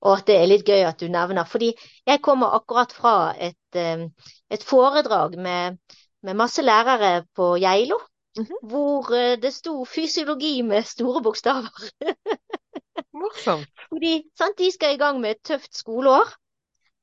[0.02, 1.72] Og at det er litt gøy at du nevner, fordi
[2.08, 4.08] jeg kommer akkurat fra et, eh,
[4.52, 5.78] et foredrag med,
[6.24, 8.00] med masse lærere på Geilo,
[8.36, 8.58] Mhm.
[8.68, 11.72] hvor eh, det sto fysiologi med store bokstaver.
[13.16, 13.68] Morsomt.
[13.90, 16.34] Fordi sant, de skal i gang med et tøft skoleår.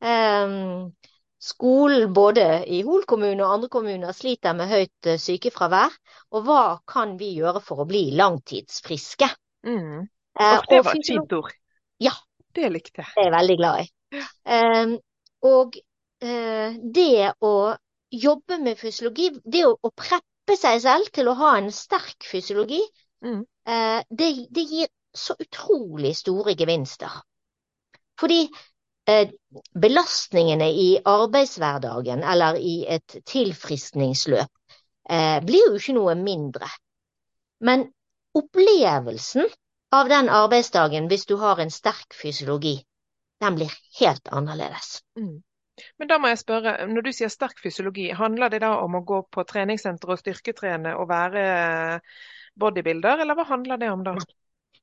[0.03, 0.93] Um,
[1.41, 5.95] skolen både i Hol kommune og andre kommuner sliter med høyt eh, sykefravær.
[6.33, 9.31] Og hva kan vi gjøre for å bli langtidsfriske?
[9.65, 10.05] Mm.
[10.39, 11.53] Eh, Og det et fint ord.
[12.03, 12.13] Ja.
[12.55, 13.09] Det likte jeg.
[13.15, 13.87] Det er jeg veldig glad i.
[14.57, 14.97] Um,
[15.49, 15.79] og
[16.25, 17.55] uh, det å
[18.13, 22.83] jobbe med fysiologi, det å, å preppe seg selv til å ha en sterk fysiologi,
[23.23, 23.45] Mm.
[23.71, 27.21] uh, det, det gir så utrolig store gevinster.
[28.19, 28.41] Fordi
[29.07, 29.31] eh,
[29.79, 34.51] belastningene i arbeidshverdagen eller i et tilfriskningsløp
[35.47, 36.69] blir jo ikke noe mindre.
[37.67, 37.87] Men
[38.39, 39.47] opplevelsen
[39.93, 42.79] av den arbeidsdagen, hvis du har en sterk fysiologi,
[43.43, 45.01] den blir helt annerledes.
[45.19, 45.41] Mm.
[45.99, 49.05] Men da må jeg spørre, når du sier sterk fysiologi, handler det da om å
[49.09, 51.45] gå på treningssenter og styrketrene og være
[52.61, 54.17] bodybuilder, eller hva handler det om da?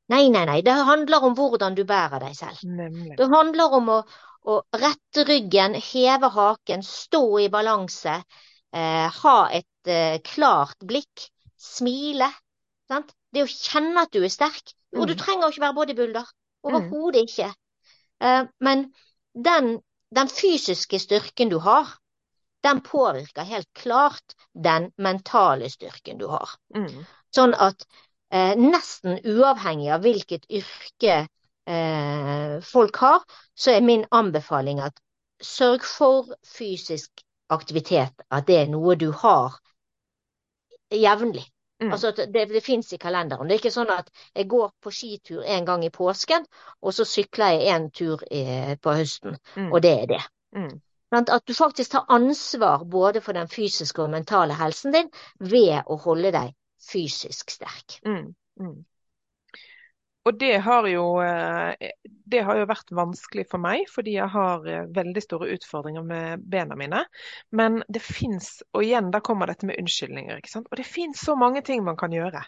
[0.10, 0.60] Nei, nei, nei.
[0.66, 2.64] Det handler om hvordan du bærer deg selv.
[2.66, 3.14] Nemlig.
[3.20, 4.00] Det handler om å,
[4.50, 8.16] å rette ryggen, heve haken, stå i balanse,
[8.74, 11.30] eh, ha et eh, klart blikk,
[11.62, 12.32] smile.
[12.90, 13.14] Sant?
[13.30, 14.74] Det å kjenne at du er sterk.
[14.98, 15.20] Og du Mm.
[15.20, 16.26] trenger ikke være bodybuilder.
[16.64, 17.54] Overhodet ikke.
[18.22, 18.94] Eh, men
[19.46, 19.82] den,
[20.16, 21.98] den fysiske styrken du har,
[22.64, 26.58] den påvirker helt klart den mentale styrken du har.
[26.76, 27.06] Mm.
[27.36, 27.86] Sånn at
[28.32, 31.28] eh, nesten uavhengig av hvilket yrke
[31.70, 33.24] eh, folk har,
[33.56, 35.00] så er min anbefaling at
[35.42, 39.56] sørg for fysisk aktivitet, at det er noe du har
[40.92, 41.46] jevnlig.
[41.80, 41.94] Mm.
[41.96, 43.48] Altså det, det fins i kalenderen.
[43.48, 46.46] Det er ikke sånn at jeg går på skitur en gang i påsken,
[46.82, 49.72] og så sykler jeg en tur i, på høsten, Mm.
[49.72, 50.22] og det er det.
[50.56, 50.82] Mm.
[51.12, 55.98] At du faktisk tar ansvar både for den fysiske og mentale helsen din ved å
[56.04, 56.52] holde deg
[56.92, 58.00] fysisk sterk.
[58.06, 58.36] Mm.
[60.28, 64.66] Og det har jo, eh, det har jo vært vanskelig for meg, fordi jeg har
[64.68, 67.06] eh, veldig store utfordringer med bena mine.
[67.56, 70.68] Men det fins, og igjen da kommer dette med unnskyldninger, ikke sant.
[70.72, 72.44] Og det fins så mange ting man kan gjøre.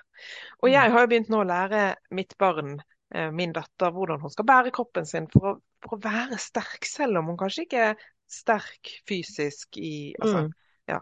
[0.62, 0.74] Og Mm.
[0.74, 2.82] jeg har jo begynt nå å lære mitt barn,
[3.16, 6.86] eh, min datter, hvordan hun skal bære kroppen sin for å, for å være sterk,
[6.86, 7.96] selv om hun kanskje ikke er
[8.28, 10.54] sterk fysisk i altså, Mm.
[10.88, 11.00] ja.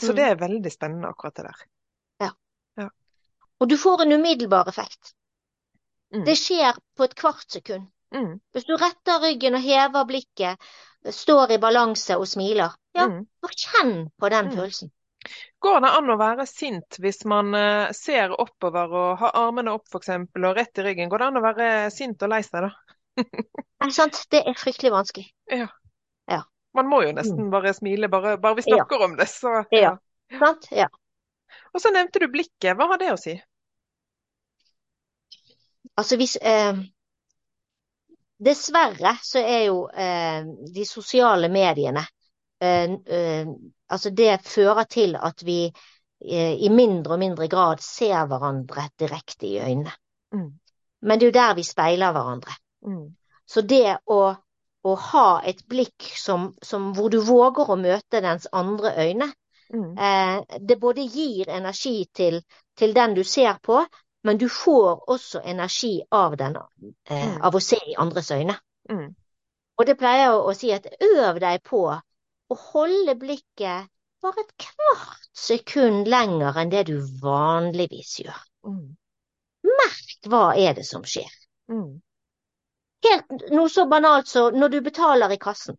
[0.00, 0.16] Så Mm.
[0.16, 1.66] det er veldig spennende akkurat det der.
[3.58, 5.14] Og du får en umiddelbar effekt.
[6.16, 6.24] Mm.
[6.24, 7.86] Det skjer på et kvart sekund.
[8.14, 8.38] Mm.
[8.54, 10.58] Hvis du retter ryggen og hever blikket,
[11.12, 13.26] står i balanse og smiler, ja, Mm.
[13.42, 14.56] bare kjenn på den Mm.
[14.56, 14.90] følelsen.
[15.60, 19.88] Går det an å være sint hvis man eh, ser oppover og har armene opp
[19.98, 21.08] eksempel, og rett i ryggen?
[21.10, 22.70] Går det an å være sint og lei seg da?
[23.18, 24.26] Er det sant?
[24.30, 25.26] Det er fryktelig vanskelig.
[25.50, 25.66] Ja.
[26.76, 29.04] Man må jo nesten bare smile, bare, bare vi snakker Ja.
[29.06, 29.26] om det.
[29.28, 29.96] Så, Ja.
[30.38, 30.66] Sant?
[30.70, 30.86] Ja.
[31.72, 32.76] Og så nevnte du blikket.
[32.76, 33.40] Hva har det å si?
[35.96, 36.78] Altså hvis eh,
[38.36, 42.02] Dessverre så er jo eh, de sosiale mediene
[42.60, 43.48] eh, eh,
[43.88, 49.46] Altså det fører til at vi eh, i mindre og mindre grad ser hverandre direkte
[49.46, 49.92] i øynene.
[50.34, 50.50] Mm.
[51.06, 52.56] Men det er jo der vi speiler hverandre.
[52.82, 53.06] Mm.
[53.46, 54.20] Så det å,
[54.82, 59.32] å ha et blikk som, som, hvor du våger å møte dens andre øyne,
[59.66, 59.98] Mm.
[59.98, 62.36] eh, det både gir energi til,
[62.78, 63.80] til den du ser på,
[64.26, 67.42] men du får også energi av, den, eh, Mm.
[67.42, 68.58] av å se i andres øyne.
[68.90, 69.14] Mm.
[69.78, 73.88] Og det pleier jeg å si at øv deg på å holde blikket
[74.22, 78.38] bare et kvart sekund lenger enn det du vanligvis gjør.
[78.66, 78.96] Mm.
[79.66, 81.30] Merk hva er det som skjer.
[81.70, 82.00] Mm.
[83.06, 85.76] Helt noe så banalt som når du betaler i kassen.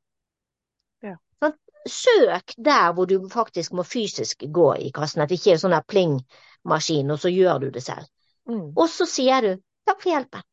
[1.03, 1.15] Ja.
[1.43, 1.55] Sånn,
[1.87, 5.75] Søk der hvor du faktisk må fysisk gå i kassen, at det ikke er sånn
[5.87, 8.07] pling-maskin, og så gjør du det selv.
[8.47, 8.71] Mm.
[8.75, 9.51] Og så sier du
[9.87, 10.45] takk for hjelpen.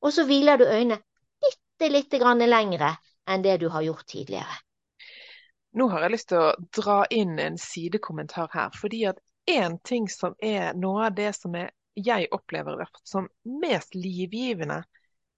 [0.00, 1.00] Og så hviler du øynene
[1.40, 2.94] bitte lite grann lengre
[3.28, 4.60] enn det du har gjort tidligere.
[5.76, 8.72] Nå har jeg lyst til å dra inn en sidekommentar her.
[8.74, 13.28] Fordi at én ting som er noe av det som er, jeg opplever hvert som
[13.60, 14.82] mest livgivende,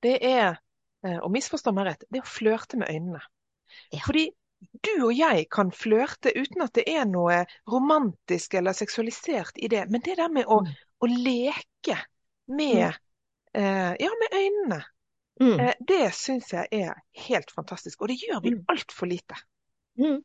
[0.03, 0.61] det er,
[1.05, 3.21] eh, og misforstå meg rett, det er å flørte med øynene.
[3.93, 4.03] Ja.
[4.07, 4.31] Fordi
[4.87, 9.85] du og jeg kan flørte uten at det er noe romantisk eller seksualisert i det.
[9.91, 10.63] Men det der med å,
[11.03, 11.09] Mm.
[11.09, 11.99] å leke
[12.47, 12.95] med,
[13.55, 14.83] eh, ja, med øynene,
[15.41, 15.61] Mm.
[15.61, 16.95] eh, det syns jeg er
[17.27, 18.01] helt fantastisk.
[18.03, 18.65] Og det gjør vi Mm.
[18.69, 19.35] altfor lite.
[19.99, 20.23] Mm.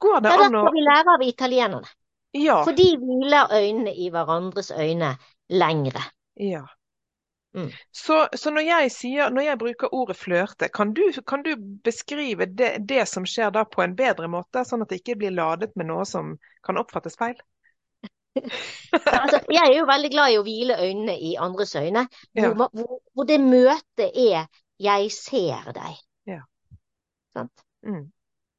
[0.00, 1.88] Går det det det an å vi lærer av italienerne.
[2.32, 2.64] Ja.
[2.64, 5.16] For de hviler øynene i hverandres øyne
[5.48, 6.02] lengre.
[6.36, 6.66] ja.
[7.52, 7.70] Mm.
[7.92, 12.46] Så, så når jeg sier, når jeg bruker ordet flørte, kan du, kan du beskrive
[12.46, 15.74] det, det som skjer da på en bedre måte, sånn at det ikke blir ladet
[15.74, 17.34] med noe som kan oppfattes feil?
[18.36, 22.52] Altså, jeg er jo veldig glad i å hvile øynene i andres øyne, hvor, Ja.
[22.54, 24.46] hvor, hvor det møtet er
[24.78, 26.00] 'jeg ser deg'.
[26.26, 26.40] Ja.
[27.32, 27.64] Sant?
[27.82, 28.12] Mm.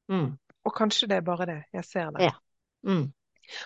[0.08, 0.38] Mm.
[0.64, 1.64] Og kanskje det er bare det.
[1.72, 2.22] Jeg ser deg'.
[2.22, 2.32] Ja.
[2.82, 3.12] Mm.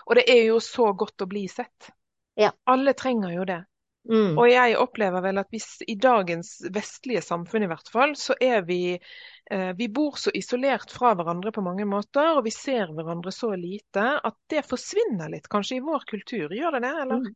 [0.06, 1.90] Og det er jo så godt å bli sett.
[2.36, 2.50] Ja.
[2.66, 3.64] Alle trenger jo det.
[4.06, 4.36] Mm.
[4.38, 8.62] Og jeg opplever vel at hvis i dagens vestlige samfunn i hvert fall, så er
[8.66, 13.32] vi eh, Vi bor så isolert fra hverandre på mange måter, og vi ser hverandre
[13.34, 16.54] så lite at det forsvinner litt, kanskje i vår kultur.
[16.54, 17.26] Gjør det det, eller?
[17.26, 17.34] Mm.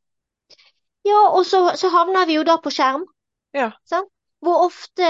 [1.09, 3.07] Ja, og så, så havner vi jo da på skjerm.
[3.57, 3.71] Ja.
[3.89, 4.11] Sant?
[4.41, 5.07] Hvor ofte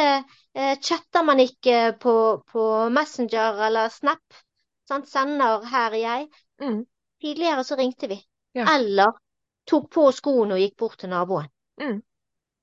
[0.54, 2.14] eh, chatter man ikke på,
[2.50, 4.40] på Messenger eller Snap?
[4.88, 5.06] Sant?
[5.06, 6.40] Sender 'her er jeg'.
[6.62, 6.80] Mm.
[7.22, 8.18] Tidligere så ringte vi.
[8.58, 8.66] Ja.
[8.74, 9.12] Eller
[9.68, 11.50] tok på skoene og gikk bort til naboen.
[11.80, 12.00] Mm.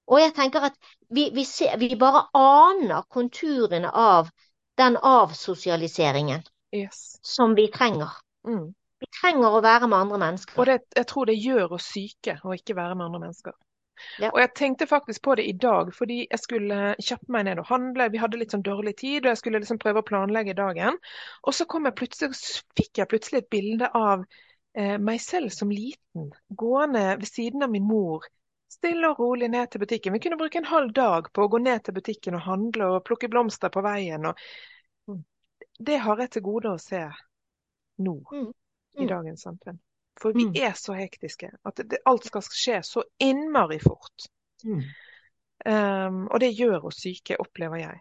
[0.08, 0.76] Og jeg tenker at
[1.12, 4.32] vi, vi, ser, vi bare aner konturene av
[4.78, 7.20] den avsosialiseringen Yes.
[7.22, 8.12] som vi trenger.
[8.48, 8.74] Mm.
[9.00, 10.58] Vi trenger å være med andre mennesker.
[10.60, 13.56] Og det, jeg tror det gjør oss syke å ikke være med andre mennesker.
[14.22, 14.30] Ja.
[14.30, 17.70] Og jeg tenkte faktisk på det i dag, fordi jeg skulle kjappe meg ned og
[17.72, 18.10] handle.
[18.14, 21.00] Vi hadde litt sånn dårlig tid, og jeg skulle liksom prøve å planlegge dagen.
[21.44, 22.38] Og så kom jeg plutselig,
[22.78, 24.26] fikk jeg plutselig et bilde av
[24.78, 28.26] meg selv som liten, gående ved siden av min mor.
[28.70, 30.14] Stille og rolig ned til butikken.
[30.14, 33.04] Vi kunne bruke en halv dag på å gå ned til butikken og handle og
[33.08, 34.28] plukke blomster på veien.
[34.28, 35.20] Og
[35.80, 37.04] det har jeg til gode å se
[37.98, 38.54] nå Mm.
[38.98, 39.08] i Mm.
[39.08, 39.80] dagens samfunn.
[40.20, 40.56] For vi Mm.
[40.56, 44.28] er så hektiske at det, alt skal skje så innmari fort.
[44.66, 44.84] Mm.
[45.66, 48.00] Um, og det gjør oss syke, opplever jeg.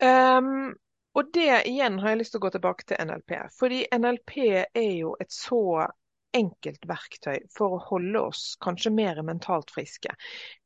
[0.00, 0.74] Um,
[1.12, 3.34] og det igjen har jeg lyst til å gå tilbake til NLP.
[3.58, 5.88] Fordi NLP er jo et så
[6.32, 10.14] enkelt verktøy for å holde oss kanskje mer mentalt friske.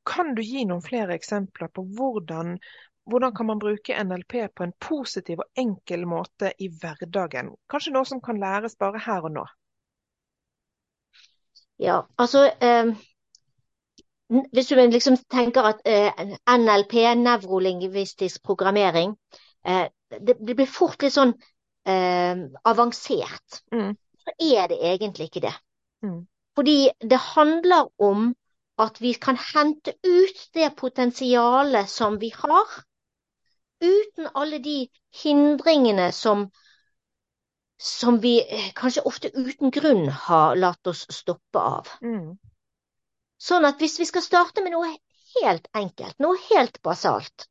[0.06, 2.54] Kan du gi noen flere eksempler på hvordan,
[3.10, 7.50] hvordan kan man bruke NLP på en positiv og enkel måte i hverdagen?
[7.70, 9.46] Kanskje noe som kan læres bare her og nå?
[11.82, 12.94] Ja, altså eh,
[14.54, 19.12] Hvis du liksom tenker at eh, NLP, nevrolingvistisk programmering,
[19.66, 21.34] eh, det, det blir fort litt sånn
[21.88, 23.62] eh, avansert.
[23.74, 23.94] Mm.
[24.22, 25.54] Så er det egentlig ikke det.
[26.06, 26.20] Mm.
[26.56, 28.30] Fordi det handler om
[28.80, 32.78] at vi kan hente ut det potensialet som vi har,
[33.80, 34.78] uten alle de
[35.22, 36.48] hindringene som
[37.78, 41.90] som vi eh, kanskje ofte uten grunn har latt oss stoppe av.
[42.00, 42.38] Mm.
[43.36, 44.94] Sånn at hvis vi skal starte med noe
[45.42, 47.50] helt enkelt, noe helt basalt,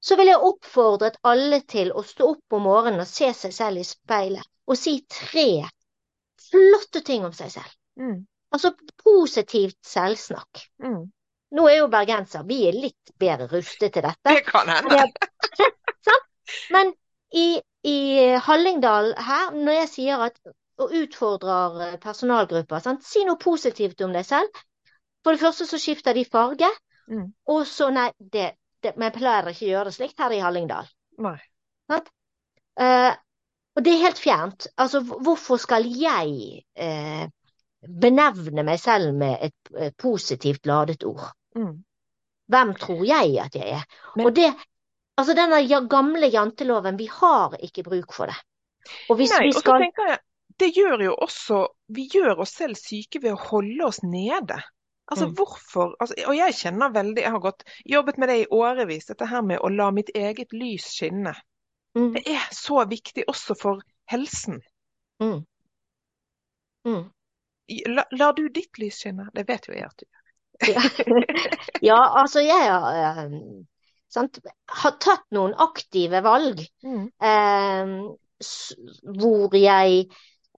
[0.00, 3.82] så vil jeg oppfordret alle til å stå opp om morgenen og se seg selv
[3.82, 5.66] i speilet og si tre
[6.50, 7.72] flotte ting om seg selv.
[8.00, 8.20] Mm.
[8.54, 8.72] Altså
[9.04, 10.62] positivt selvsnakk.
[10.82, 11.02] Mm.
[11.58, 14.30] Nå er jo bergenser, vi er litt bedre rustet til dette.
[14.30, 15.04] Det kan hende.
[16.06, 16.26] Sant?
[16.74, 16.94] Men
[17.34, 17.98] i, i
[18.46, 20.40] Hallingdal her, når jeg sier at
[20.80, 23.04] og utfordrer eh, personalgrupper, sant?
[23.04, 24.62] si noe positivt om deg selv.
[25.20, 26.70] For det første så skifter de farge,
[27.10, 27.24] Mm.
[27.50, 28.52] og så nei, det,
[28.88, 30.88] jeg pleier ikke å gjøre det slikt her i Hallingdal.
[31.20, 31.36] Nei.
[32.80, 33.12] Eh,
[33.76, 34.66] og det er helt fjernt.
[34.80, 37.26] Altså, hvorfor skal jeg eh,
[37.80, 41.30] benevne meg selv med et et positivt ladet ord?
[41.56, 41.84] Mm.
[42.50, 43.84] Hvem tror jeg at jeg er?
[44.16, 44.48] Men- Og det,
[45.16, 48.36] altså denne gamle janteloven, vi har ikke bruk for det.
[49.10, 50.18] Og hvis Nei, vi og så tenker jeg,
[50.60, 54.56] det gjør jo også Vi gjør oss selv syke ved å holde oss nede.
[55.10, 55.34] Altså Mm.
[55.34, 59.26] hvorfor altså, Og jeg kjenner veldig Jeg har gått, jobbet med det i årevis, dette
[59.26, 61.34] her med å la mitt eget lys skinne.
[61.96, 64.60] mm, Det er så viktig også for helsen.
[65.20, 65.40] mm,
[66.86, 67.10] mm.
[67.86, 69.28] La, lar du ditt lys skinne?
[69.34, 70.16] Det vet jo jeg at du gjør.
[71.82, 71.98] Ja.
[72.22, 73.30] altså jeg har, eh,
[74.08, 76.60] sant, har tatt noen aktive valg
[77.22, 77.92] eh,
[79.20, 80.06] hvor jeg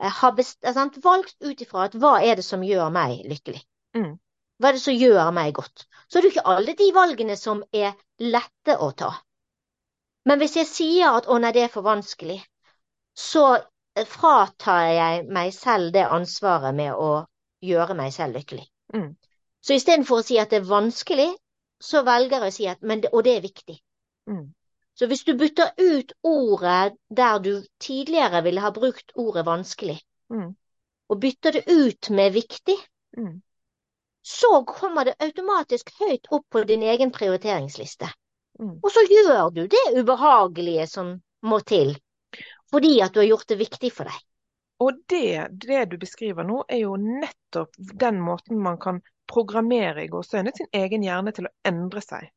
[0.01, 3.25] eh, har best, eh, sant, valgt ut ifra at hva er det som gjør meg
[3.29, 3.63] lykkelig?
[3.97, 4.19] Mm.
[4.63, 5.85] Hva er det som gjør meg godt?
[6.07, 9.11] Så er det ikke alle de valgene som er lette å ta.
[10.29, 12.39] Men hvis jeg sier at å nei, det er for vanskelig,
[13.19, 17.25] så eh, fratar jeg meg selv det ansvaret med å
[17.63, 18.69] gjøre meg selv lykkelig.
[18.95, 19.11] Mm.
[19.63, 21.31] Så istedenfor å si at det er vanskelig,
[21.83, 23.77] så velger jeg å si at men og det er viktig.
[24.31, 24.53] Mm.
[24.95, 29.99] Så hvis du bytter ut ordet der du tidligere ville ha brukt ordet vanskelig,
[30.33, 30.55] Mm.
[31.09, 32.79] og bytter det ut med viktig,
[33.19, 33.43] Mm.
[34.23, 38.11] Så kommer det automatisk høyt opp på din egen prioriteringsliste.
[38.61, 38.77] Mm.
[38.83, 41.97] Og så gjør du det ubehagelige som må til,
[42.71, 44.21] fordi at du har gjort det viktig for deg.
[44.83, 50.11] Og det, det du beskriver nå, er jo nettopp den måten man kan programmere i
[50.11, 52.31] gåseøyne sin egen hjerne til å endre seg.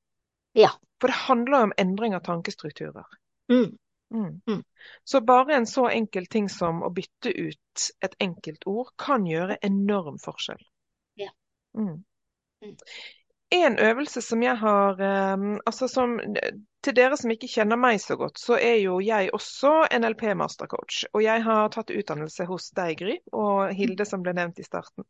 [0.58, 0.70] Ja.
[1.02, 3.08] For det handler jo om endring av tankestrukturer.
[3.52, 3.78] Mm.
[4.14, 4.42] Mm.
[4.48, 4.62] Mm.
[5.04, 9.58] Så bare en så enkel ting som å bytte ut et enkelt ord kan gjøre
[9.66, 10.62] enorm forskjell.
[11.76, 11.82] Ja.
[11.82, 12.04] Mm.
[12.64, 12.76] Mm.
[13.56, 16.16] En øvelse som jeg har eh, altså som,
[16.84, 21.04] Til dere som ikke kjenner meg så godt, så er jo jeg også NLP mastercoach.
[21.14, 25.06] Og jeg har tatt utdannelse hos deg, Gry, og Hilde som ble nevnt i starten.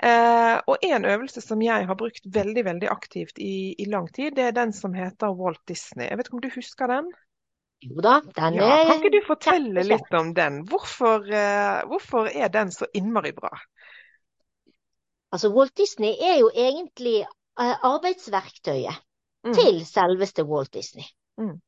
[0.00, 4.36] Eh, og en øvelse som jeg har brukt veldig veldig aktivt i, i lang tid,
[4.36, 6.08] det er den som heter Walt Disney.
[6.08, 7.12] Jeg vet ikke om du husker den?
[7.84, 10.62] Jo da, den Ja, er kan ikke du fortelle litt om den?
[10.68, 13.52] Hvorfor, eh, hvorfor er den så innmari bra?
[15.36, 19.02] Altså, Walt Disney er jo egentlig eh, arbeidsverktøyet
[19.46, 19.54] Mm.
[19.54, 21.04] til selveste Walt Disney.
[21.38, 21.60] Mm.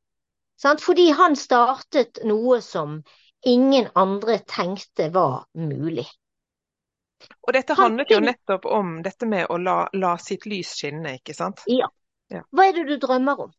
[0.59, 0.81] Sant?
[0.83, 3.03] Fordi han startet noe som
[3.47, 6.07] ingen andre tenkte var mulig.
[7.47, 11.35] Og dette handlet jo nettopp om dette med å la, la sitt lys skinne, ikke
[11.39, 11.63] sant?
[11.71, 11.87] Ja.
[12.35, 12.43] Ja.
[12.51, 13.55] Hva er det du drømmer om?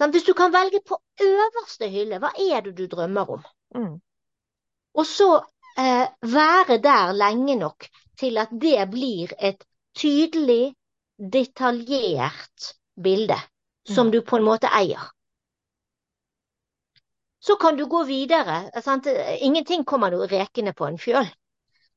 [0.00, 3.42] Hvis du kan velge på øverste hylle, hva er det du drømmer om?
[3.76, 3.96] Mm.
[4.96, 5.30] Og så
[5.78, 7.86] eh, være der lenge nok
[8.20, 9.64] til at det blir et
[9.96, 10.74] tydelig,
[11.36, 13.36] detaljert bilde
[13.88, 14.12] som Mm.
[14.12, 15.10] du på en måte eier.
[17.40, 18.70] Så kan du gå videre.
[18.82, 19.06] Sant?
[19.40, 21.28] Ingenting kommer du rekende på en fjøl.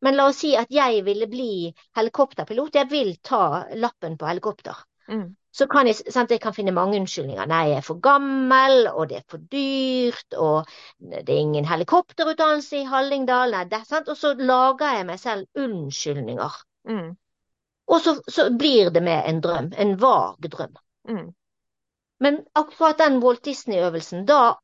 [0.02, 2.76] Men la oss si at jeg ville bli helikopterpilot.
[2.76, 4.76] Jeg vil ta lappen på helikopter.
[5.08, 5.36] Mm.
[5.54, 7.46] Så kan jeg, sant, jeg kan finne mange unnskyldninger.
[7.50, 12.80] Nei, jeg er for gammel, og det er for dyrt, og det er ingen helikopterutdannelse
[12.80, 13.54] i Hallingdal.
[13.54, 14.10] Nei, det, sant?
[14.10, 16.58] Og så lager jeg meg selv unnskyldninger.
[16.90, 17.12] Mm.
[17.94, 20.80] Og så, så blir det med en drøm, en vag drøm.
[21.10, 21.28] Mm.
[22.24, 24.56] Men akkurat den Walt Disney-øvelsen, da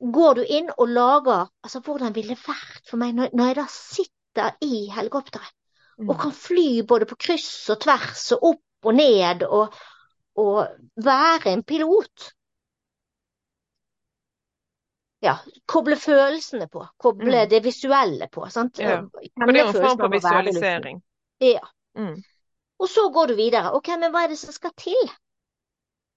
[0.00, 3.56] går du inn og lager Altså, hvordan ville det vært for meg når, når jeg
[3.60, 5.52] da sitter i helikopteret
[6.00, 6.08] Mm.
[6.08, 9.74] og kan fly både på kryss og tvers og opp og ned og,
[10.36, 12.30] og være en pilot?
[15.20, 15.34] Ja,
[15.68, 17.48] koble følelsene på, koble Mm.
[17.50, 18.46] det visuelle på.
[18.50, 18.78] sant?
[18.78, 19.02] Ja,
[19.36, 21.02] For det er en form for å visualisering.
[21.40, 21.60] Ja.
[21.98, 22.22] Mm.
[22.80, 23.72] Og så går du videre.
[23.76, 25.10] Ok, men hva er det som skal til?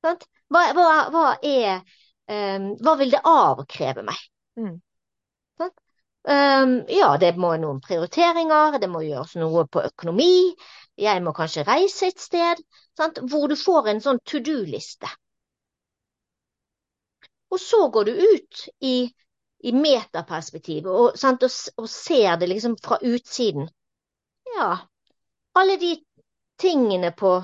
[0.06, 0.23] Sant?
[0.47, 1.82] Hva, hva, hva er
[2.30, 4.19] um, Hva vil det avkreve meg?
[4.56, 4.78] Mm.
[5.60, 5.76] Sant?
[6.23, 10.56] Ehm, ja, det må noen prioriteringer, det må gjøres noe på økonomi.
[11.01, 12.60] Jeg må kanskje reise et sted,
[12.97, 13.19] sant?
[13.29, 15.10] hvor du får en sånn to do-liste.
[17.53, 18.95] Og så går du ut i,
[19.63, 21.43] i metaperspektivet og, sant?
[21.45, 21.51] Og,
[21.82, 23.67] og ser det liksom fra utsiden.
[24.58, 24.69] Ja,
[25.58, 25.95] alle de
[26.62, 27.36] tingene på,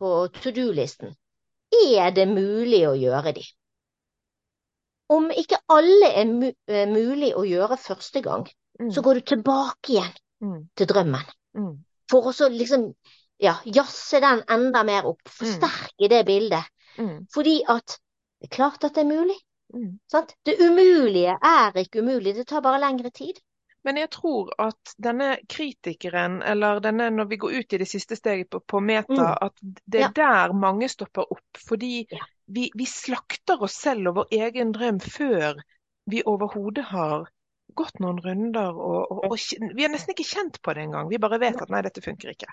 [0.00, 1.14] på to do-listen,
[1.76, 3.44] er det mulig å gjøre de?
[5.12, 8.90] Om ikke alle er mu eh, mulig å gjøre første gang, Mm.
[8.92, 10.66] så går du tilbake igjen Mm.
[10.76, 11.22] til drømmen.
[11.56, 11.78] Mm.
[12.10, 12.92] For å liksom
[13.42, 16.64] ja, jazze den enda mer opp, forsterke det bildet.
[16.98, 17.26] Mm.
[17.34, 17.98] Fordi at
[18.40, 19.36] det er klart at det er mulig.
[19.74, 19.98] Mm.
[20.10, 20.36] Sant?
[20.46, 23.40] Det umulige er ikke umulig, det tar bare lengre tid.
[23.86, 28.16] Men jeg tror at denne kritikeren, eller denne når vi går ut i det siste
[28.18, 29.36] steget på, på meta, Mm.
[29.46, 31.60] at det er der mange stopper opp.
[31.68, 32.24] Fordi Ja.
[32.46, 35.54] vi, vi slakter oss selv og vår egen drøm før
[36.06, 37.28] vi overhodet har
[37.78, 38.76] gått noen runder.
[38.76, 41.10] Og, og, og vi har nesten ikke kjent på det engang.
[41.12, 42.48] Vi bare vet at nei, dette funker ikke.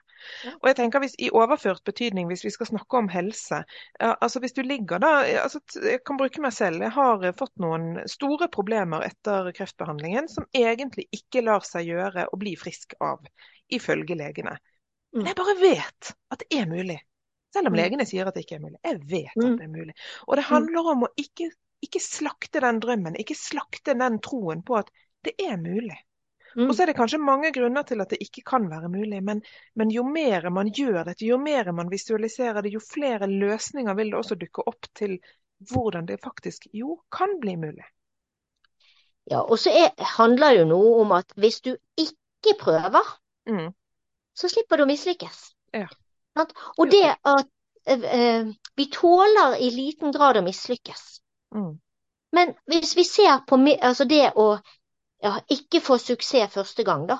[0.59, 3.63] Og jeg tenker hvis, I overført betydning, hvis vi skal snakke om helse
[3.99, 5.12] altså Hvis du ligger da
[5.43, 6.81] altså, Jeg kan bruke meg selv.
[6.83, 12.27] Jeg har eh, fått noen store problemer etter kreftbehandlingen som egentlig ikke lar seg gjøre
[12.31, 13.23] å bli frisk av,
[13.73, 14.57] ifølge legene.
[15.13, 15.19] Mm.
[15.21, 16.99] Men jeg bare vet at det er mulig.
[17.53, 17.79] Selv om Mm.
[17.83, 18.79] legene sier at det ikke er mulig.
[18.83, 19.45] Jeg vet Mm.
[19.51, 19.93] at det er mulig.
[20.27, 21.51] Og det handler om å ikke,
[21.86, 24.89] ikke slakte den drømmen, ikke slakte den troen på at
[25.23, 25.97] det er mulig.
[26.55, 26.67] Mm.
[26.67, 29.41] Og så er det kanskje mange grunner til at det ikke kan være mulig, men,
[29.75, 34.13] men jo mer man gjør dette, jo mer man visualiserer det, jo flere løsninger vil
[34.13, 35.17] det også dukke opp til
[35.71, 37.86] hvordan det faktisk jo kan bli mulig.
[39.31, 43.73] Ja, og så er, handler det jo noe om at hvis du ikke prøver, Mm.
[44.33, 45.39] så slipper du å mislykkes.
[45.75, 45.88] Ja.
[46.77, 47.49] Og det at
[47.86, 51.01] eh, eh, vi tåler i liten grad å mislykkes.
[51.55, 51.73] Mm.
[52.33, 54.47] Men hvis vi ser på altså det å
[55.23, 57.17] ja, ikke få suksess første gang, da,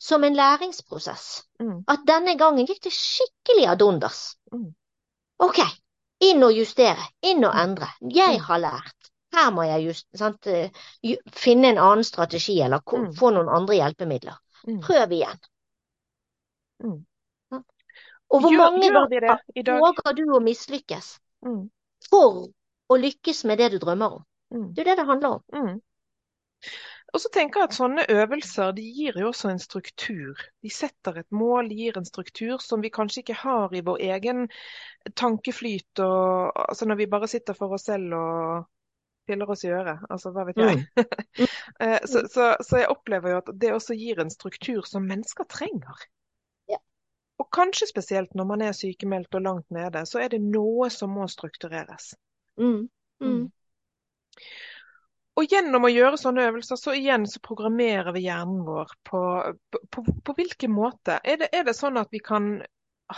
[0.00, 1.84] som en læringsprosess, Mm.
[1.88, 4.36] at denne gangen gikk det skikkelig ad undas.
[4.52, 4.74] Mm.
[5.38, 5.58] OK,
[6.20, 7.88] inn og justere, inn og endre.
[8.00, 8.44] Jeg Mm.
[8.44, 9.10] har lært.
[9.34, 10.70] Her må jeg just, sant, eh,
[11.32, 13.12] finne en annen strategi, eller Mm.
[13.16, 14.36] få noen andre hjelpemidler.
[14.66, 14.80] Mm.
[14.80, 15.38] Prøv igjen.
[16.84, 17.04] Mm.
[18.30, 21.70] Og hvor Gjør, mange ganger våger du å mislykkes Mm.
[22.10, 22.48] for
[22.90, 24.24] å lykkes med det du drømmer om?
[24.52, 24.74] Mm.
[24.74, 25.42] Det er det det handler om.
[25.52, 25.80] Mm.
[27.14, 30.40] Og så tenker jeg at sånne øvelser de gir jo også en struktur.
[30.64, 34.02] De setter et mål, de gir en struktur som vi kanskje ikke har i vår
[34.02, 34.48] egen
[35.14, 36.02] tankeflyt.
[36.02, 38.66] Og, altså når vi bare sitter for oss selv og
[39.26, 40.02] piller oss i øret.
[40.10, 40.82] Altså hva vet jeg.
[40.98, 41.06] Mm.
[42.10, 46.04] så, så, så jeg opplever jo at det også gir en struktur som mennesker trenger.
[46.70, 46.80] Ja.
[47.38, 51.14] Og kanskje spesielt når man er sykemeldt og langt nede, så er det noe som
[51.14, 52.16] må struktureres.
[52.58, 52.88] Mm.
[53.22, 53.44] Mm.
[55.34, 59.22] Og gjennom å gjøre sånne øvelser, så igjen så programmerer vi hjernen vår på,
[59.70, 61.18] på, på, på hvilken måte?
[61.24, 62.52] Er det, er det sånn at vi kan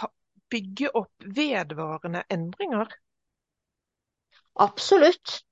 [0.01, 0.09] ha,
[0.53, 2.95] bygge opp vedvarende endringer?
[4.65, 5.43] Absolutt.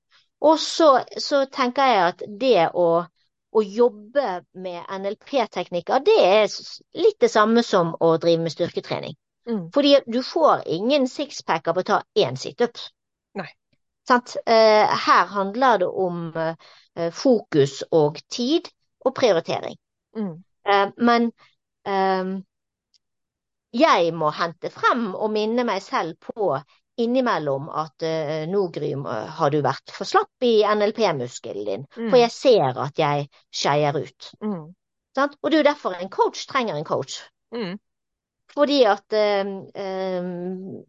[0.41, 0.89] Og så,
[1.21, 4.25] så tenker jeg at det å, å jobbe
[4.57, 6.49] med NLP-teknikker, det er
[6.97, 9.15] litt det samme som å drive med styrketrening.
[9.45, 9.69] Mm.
[9.73, 12.81] Fordi du får ingen sixpack av å ta én situp.
[14.09, 18.69] Eh, her handler det om eh, fokus og tid
[19.05, 19.77] og prioritering.
[20.17, 20.43] Mm.
[20.67, 21.31] Eh, men
[23.75, 26.55] jeg må hente frem og minne meg selv på
[26.97, 32.09] innimellom at uh, nå, Grym, har du vært for slapp i NLP-muskelen din, Mm.
[32.09, 34.29] for jeg ser at jeg skeier ut.
[34.41, 34.73] Mm.
[35.15, 35.35] Sant?
[35.43, 37.19] Og det er jo derfor en coach trenger en coach.
[37.53, 37.75] Mm.
[38.55, 39.49] Fordi at eh,
[39.83, 40.27] eh,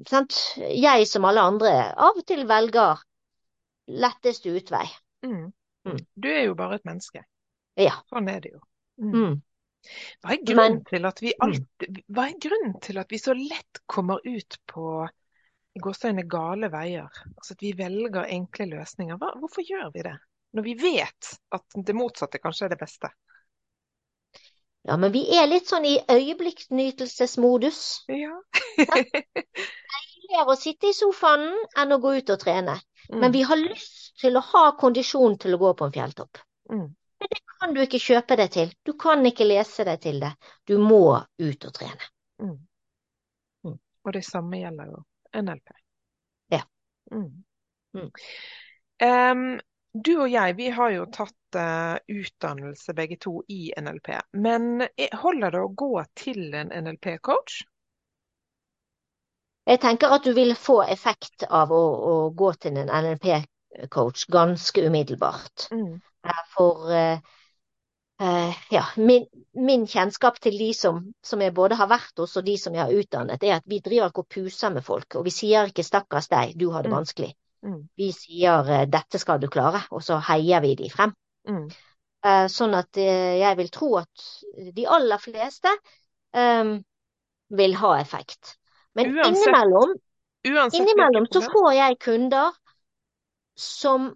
[0.06, 0.38] sant?
[0.70, 3.02] jeg som alle andre av og til velger
[3.86, 4.86] letteste utvei.
[5.26, 5.50] Mm.
[5.86, 5.98] Mm.
[6.14, 7.22] Du er jo bare et menneske.
[7.78, 7.94] Ja.
[8.10, 8.62] Sånn er det jo.
[9.02, 9.12] Mm.
[9.12, 9.36] Mm.
[10.22, 13.34] Hva er grunnen Men- til at vi alltid Hva er grunnen til at vi så
[13.38, 14.86] lett kommer ut på
[15.76, 17.10] i gåseøyne gale veier?
[17.36, 19.18] Altså at vi velger enkle løsninger.
[19.20, 20.16] Hva, hvorfor gjør vi det?
[20.56, 23.10] Når vi vet at det motsatte kanskje er det beste.
[24.86, 27.80] Ja, men vi er litt sånn i øyeblikksnytelsesmodus.
[28.12, 28.36] Ja.
[28.76, 32.76] Deiligere å sitte i sofaen enn å gå ut og trene.
[33.08, 33.18] Mm.
[33.22, 36.38] Men vi har lyst til å ha kondisjon til å gå på en fjelltopp.
[36.70, 36.86] Mm.
[37.18, 38.72] Men det kan du ikke kjøpe deg til.
[38.86, 40.32] Du kan ikke lese deg til det.
[40.68, 42.10] Du må ut og trene.
[42.42, 42.56] Mm.
[43.66, 43.78] Mm.
[44.06, 45.02] Og det samme gjelder jo
[45.42, 45.78] NLP.
[46.54, 46.62] Ja.
[47.10, 47.32] Mm.
[50.04, 54.08] Du og jeg, vi har jo tatt uh, utdannelse begge to i NLP.
[54.32, 57.62] Men eh, holder det å gå til en NLP-coach?
[59.66, 64.84] Jeg tenker at du vil få effekt av å, å gå til en NLP-coach ganske
[64.86, 65.68] umiddelbart.
[65.74, 65.96] Mm.
[66.26, 67.32] Eh, For uh,
[68.22, 72.46] uh, ja, min, min kjennskap til de som, som jeg både har vært hos og
[72.46, 75.18] de som jeg har utdannet, er at vi driver ikke og puser med folk.
[75.18, 77.00] Og vi sier ikke 'stakkars deg, du har det Mm.
[77.00, 77.34] vanskelig'.
[77.66, 77.80] Mm.
[77.98, 81.14] Vi sier eh, 'dette skal du klare', og så heier vi de frem.
[81.48, 81.64] Mm.
[82.26, 84.28] Eh, Sånn at eh, jeg vil tro at
[84.76, 85.72] de aller fleste
[86.34, 86.76] eh,
[87.48, 88.56] vil ha effekt.
[88.94, 89.96] Men Uansett innimellom,
[90.46, 92.54] Uansett innimellom så får jeg kunder
[93.56, 94.14] som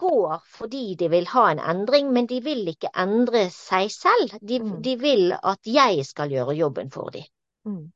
[0.00, 4.38] går fordi de vil ha en endring, men de vil ikke endre seg selv.
[4.40, 4.82] De, Mm.
[4.82, 7.26] de vil at jeg skal gjøre jobben for dem.
[7.66, 7.92] Mm.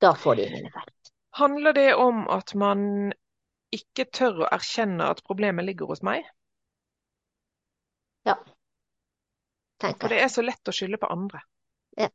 [0.00, 1.12] Da får de ingen effekt.
[1.34, 3.12] Handler det om at man
[3.72, 6.26] ikke tør å erkjenne at problemet ligger hos meg?
[9.82, 11.42] tenker For det er så lett å skylde på andre.
[11.98, 12.08] Ja.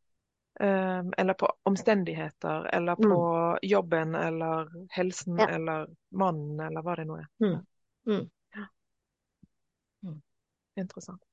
[0.58, 3.20] Um, eller på omstendigheter, eller på
[3.62, 5.50] jobben, eller helsen, Ja.
[5.58, 7.28] eller mannen, eller hva det nå er.
[7.44, 7.60] Mm.
[8.08, 8.30] Mm.
[10.78, 11.27] Interessant.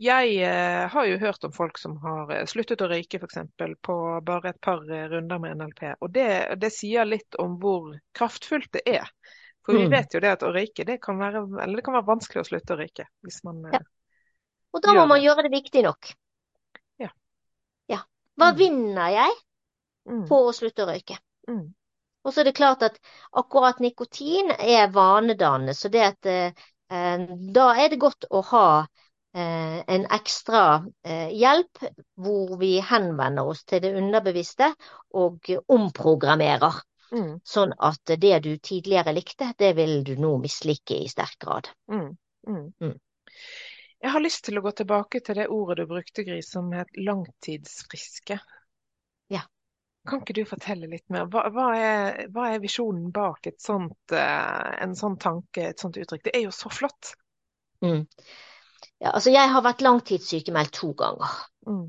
[0.00, 3.38] Jeg eh, har jo hørt om folk som har eh, sluttet å røyke f.eks.
[3.82, 3.96] på
[4.26, 5.92] bare et par eh, runder med NLP.
[6.00, 6.26] Og det,
[6.62, 9.10] det sier litt om hvor kraftfullt det er.
[9.66, 9.92] For vi Mm.
[9.92, 12.48] vet jo det at å røyke, det kan være, eller det kan være vanskelig å
[12.48, 13.06] slutte å røyke.
[13.26, 13.82] Hvis man Ja.
[14.72, 16.12] Og da må man gjøre det viktig nok.
[17.02, 17.10] Ja.
[17.92, 17.98] Ja.
[18.40, 18.56] Hva Mm.
[18.60, 19.36] vinner jeg
[20.06, 21.18] mm, på å slutte å røyke?
[21.48, 21.72] mm,
[22.24, 22.94] Og så er det klart at
[23.40, 26.64] akkurat nikotin er vanedannende, så det at eh,
[27.58, 28.64] da er det godt å ha
[29.32, 30.62] en ekstra
[31.06, 31.84] eh, hjelp
[32.18, 34.72] hvor vi henvender oss til det underbevisste
[35.14, 36.80] og omprogrammerer,
[37.14, 41.70] mm, sånn at det du tidligere likte, det vil du nå mislike i sterk grad.
[41.92, 42.10] mm,
[42.48, 42.64] mm.
[42.80, 42.96] Mm.
[44.00, 46.88] Jeg har lyst til å gå tilbake til det ordet du brukte, Gris, som het
[46.96, 48.38] langtidsfriske.
[49.28, 49.42] Ja.
[50.08, 51.26] Kan ikke du fortelle litt mer?
[51.28, 56.00] Hva, hva, er, hva er visjonen bak et sånt, eh, en sånn tanke, et sånt
[56.00, 56.24] uttrykk?
[56.30, 57.12] Det er jo så flott.
[57.84, 58.06] Mm.
[59.00, 61.32] Ja, altså jeg har vært langtidssykemeldt to ganger.
[61.66, 61.86] Mm,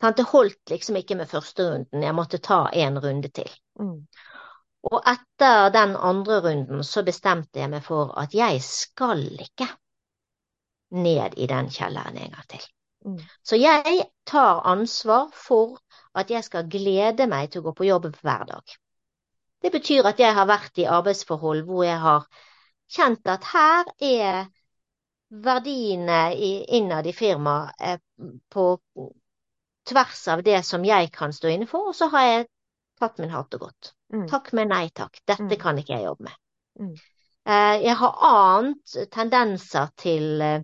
[0.00, 3.50] Det holdt liksom ikke med første runden, jeg måtte ta en runde til.
[3.80, 4.06] mm,
[4.82, 9.68] Og etter den andre runden så bestemte jeg meg for at jeg skal ikke
[10.90, 12.66] ned i den kjelleren en gang til.
[13.04, 15.78] mm, Så jeg tar ansvar for
[16.14, 18.76] at jeg skal glede meg til å gå på jobb hver dag.
[19.62, 22.26] Det betyr at jeg har vært i arbeidsforhold hvor jeg har
[22.94, 24.46] kjent at her er
[25.28, 28.00] verdiene innad i firmaet
[28.50, 28.66] på
[29.88, 32.46] tvers av det som jeg kan stå inne for, og så har jeg
[33.00, 33.92] tatt min hatt og gått.
[34.12, 35.20] mm, Takk, men nei takk.
[35.26, 35.60] Dette Mm.
[35.60, 36.36] kan ikke jeg jobbe med.
[36.80, 36.94] Mm.
[37.46, 40.62] Eh, Jeg har annet tendenser til eh,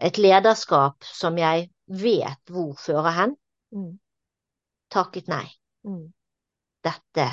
[0.00, 3.36] et lederskap som jeg vet hvor fører hen.
[3.72, 3.98] mm,
[4.90, 5.46] Takket nei.
[5.84, 6.12] mm,
[6.84, 7.28] Dette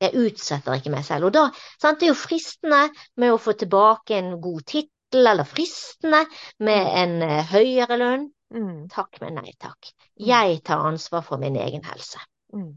[0.00, 1.26] Jeg utsetter ikke meg selv.
[1.28, 5.44] Og da, sant, det er jo fristende med å få tilbake en god tittel, eller
[5.44, 6.24] fristende
[6.58, 8.28] med en eh, høyere lønn.
[8.54, 9.90] mm, Takk, men nei takk.
[10.18, 10.26] Mm.
[10.28, 12.20] Jeg tar ansvar for min egen helse.
[12.52, 12.70] mm,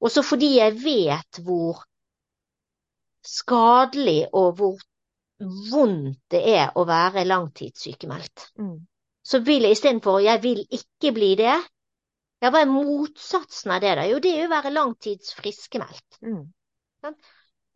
[0.00, 1.84] Også fordi jeg vet hvor
[3.26, 4.76] skadelig og hvor
[5.70, 8.76] vondt det er å være langtidssykemeldt, mm,
[9.26, 11.56] så vil jeg istedenfor jeg vil ikke bli det,
[12.42, 14.04] ja, hva er motsatsen av det da?
[14.08, 16.18] Jo, det er jo å være langtidsfriskemeldt.
[16.22, 16.44] mm,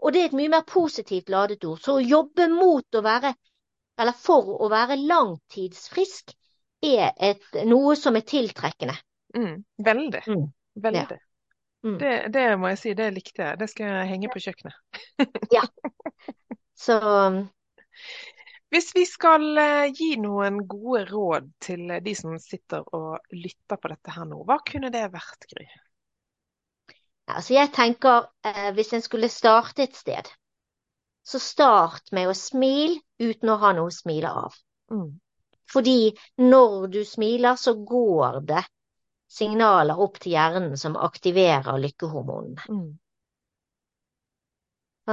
[0.00, 1.80] Og det er et mye mer positivt ladet ord.
[1.84, 3.34] Så å jobbe mot å være,
[4.00, 6.34] eller for å være langtidsfrisk,
[6.80, 8.96] er et, noe som er tiltrekkende.
[9.36, 9.56] mm.
[9.84, 10.22] Veldig.
[10.26, 10.46] Mm,
[10.80, 11.18] Veldig.
[11.84, 11.98] Mm.
[12.00, 13.58] Det, det må jeg si, det likte jeg.
[13.60, 14.74] Det skal jeg henge på kjøkkenet.
[16.84, 16.96] Så
[18.72, 23.90] Hvis vi skal eh, gi noen gode råd til de som sitter og lytter på
[23.92, 25.66] dette her nå, hva kunne det vært, Gry?
[27.30, 30.30] altså jeg tenker eh, hvis en skulle starte et sted,
[31.26, 34.56] så start med å smile uten å ha noe å smile av.
[34.90, 35.20] Mm.
[35.70, 36.12] Fordi
[36.42, 38.64] når du smiler, så går det
[39.30, 42.66] signaler opp til hjernen som aktiverer lykkehormonene.
[42.68, 42.90] Mm.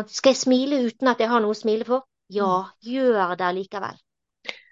[0.07, 2.05] Skal jeg smile uten at jeg har noe å smile for?
[2.33, 3.97] Ja, gjør det likevel.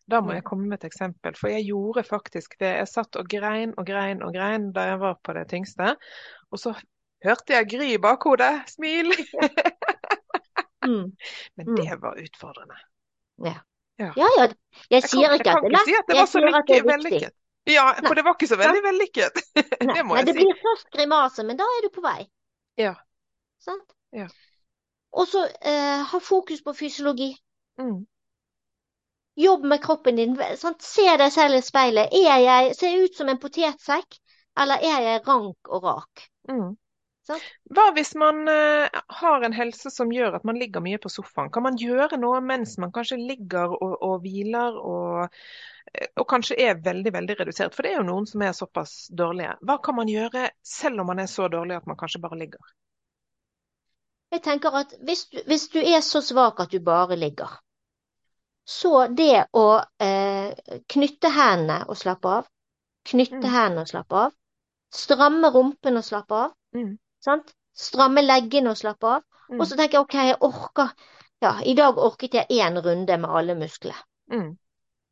[0.06, 0.36] Da må Mm.
[0.36, 2.76] jeg komme med et eksempel, for jeg gjorde faktisk det.
[2.78, 5.96] Jeg satt og grein og grein og grein da jeg var på det tyngste,
[6.52, 6.76] og så
[7.26, 8.70] hørte jeg Gry i bakhodet.
[8.70, 9.10] Smil!
[10.90, 11.12] Mm.
[11.58, 11.76] Men Mm.
[11.82, 12.78] det var utfordrende.
[13.46, 13.56] Ja.
[14.00, 14.12] Ja.
[14.16, 14.30] ja.
[14.38, 14.56] Jeg
[14.92, 17.36] Jeg kan, sier ikke at det er lett, si at det var så vellykket.
[17.66, 18.08] Ja, Nei.
[18.08, 19.40] for det var ikke så veldig vellykket.
[19.96, 22.28] Det må nei, jeg det blir først grimase, men da er du på vei.
[22.78, 22.92] Ja.
[23.64, 23.96] Sant?
[24.14, 24.28] Ja.
[25.16, 27.32] Og så eh, ha fokus på fysiologi.
[27.82, 28.04] Mm.
[29.42, 30.36] Jobb med kroppen din.
[30.62, 30.84] Sant?
[30.86, 32.14] Se deg selv i speilet.
[32.14, 34.20] Er jeg, ser jeg ut som en potetsekk,
[34.62, 36.28] eller er jeg rank og rak?
[36.52, 36.76] Mm.
[37.26, 37.46] Sant?
[37.74, 38.86] Hva hvis man uh,
[39.20, 41.50] har en helse som gjør at man ligger mye på sofaen?
[41.54, 45.34] Kan man gjøre noe mens man kanskje ligger og, og hviler og,
[45.94, 47.74] eh, og kanskje er veldig, veldig redusert?
[47.74, 49.56] For det er jo noen som er såpass dårlige.
[49.66, 52.74] Hva kan man gjøre selv om man er så dårlig at man kanskje bare ligger?
[54.36, 57.58] Jeg tenker at hvis du, hvis du er så svak at du bare ligger,
[58.66, 59.66] så det å
[60.02, 60.54] eh,
[60.90, 62.48] knytte hendene og slappe av,
[63.06, 63.52] knytte Mm.
[63.54, 64.34] hendene og slappe av,
[64.94, 66.98] stramme rumpen og slappe av, Mm.
[67.26, 67.54] Sant?
[67.76, 69.60] stramme leggene og slappe av, Mm.
[69.62, 70.94] og så tenker jeg ok, jeg orker,
[71.44, 74.00] ja, i dag orket jeg én runde med alle musklene.
[74.32, 74.48] Mm.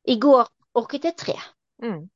[0.10, 0.48] I går
[0.80, 1.36] orket jeg tre.
[1.84, 2.10] Mm.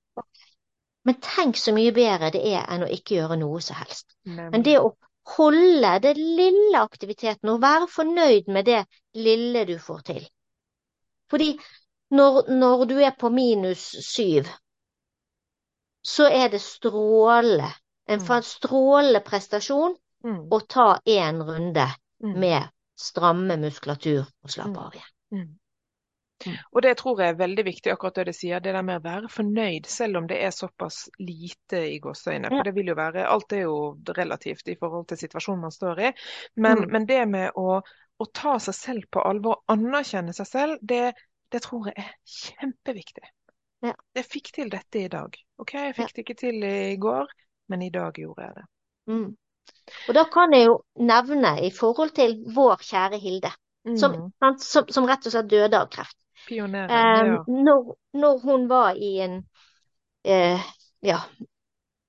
[1.05, 4.15] Men tenk så mye bedre det er enn å ikke gjøre noe som helst.
[4.25, 4.63] Men Nemlig.
[4.65, 4.89] det å
[5.37, 8.81] holde det lille aktiviteten og være fornøyd med det
[9.13, 10.25] lille du får til.
[11.29, 11.51] Fordi
[12.17, 14.49] når, når du er på minus syv,
[16.01, 17.69] så er det strålende.
[18.08, 18.26] En Mm.
[18.26, 20.49] fa- strålende prestasjon Mm.
[20.49, 21.88] å ta én runde
[22.24, 22.39] Mm.
[22.39, 25.58] med stramme muskulatur og slappe av igjen.
[26.72, 28.60] Og det tror jeg er veldig viktig, akkurat det du sier.
[28.60, 32.49] Det der med å være fornøyd, selv om det er såpass lite i gåseøyne.
[32.49, 35.99] For det vil jo være Alt er jo relativt i forhold til situasjonen man står
[35.99, 36.14] i.
[36.55, 36.91] Men, Mm.
[36.91, 37.82] men det med å,
[38.20, 41.16] å ta seg selv på alvor, anerkjenne seg selv, det,
[41.51, 43.26] det tror jeg er kjempeviktig.
[43.84, 43.93] Ja.
[44.16, 45.36] Jeg fikk til dette i dag.
[45.60, 46.03] OK, jeg Ja.
[46.05, 47.28] fikk det ikke til i går,
[47.68, 48.65] men i dag gjorde jeg det.
[49.07, 49.36] Mm.
[50.07, 53.51] Og da kan jeg jo nevne i forhold til vår kjære Hilde,
[53.97, 54.32] som, Mm.
[54.43, 56.18] sant, som, som rett og slett døde av kreft.
[56.47, 56.89] Pioneren.
[56.91, 57.43] Eh, Ja.
[57.47, 59.38] når, når hun var i en
[60.24, 60.59] eh,
[61.03, 61.20] ja,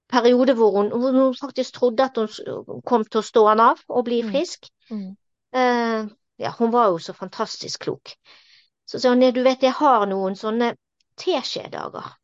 [0.08, 3.78] periode hvor hun, hvor hun faktisk trodde at hun kom til å stå han av
[3.88, 4.30] og bli Mm.
[4.32, 4.68] frisk.
[4.90, 5.16] Mm.
[5.54, 8.14] Eh, ja, hun var jo så fantastisk klok.
[8.86, 10.74] Så sa hun du vet jeg har noen sånne
[11.16, 12.14] teskjedager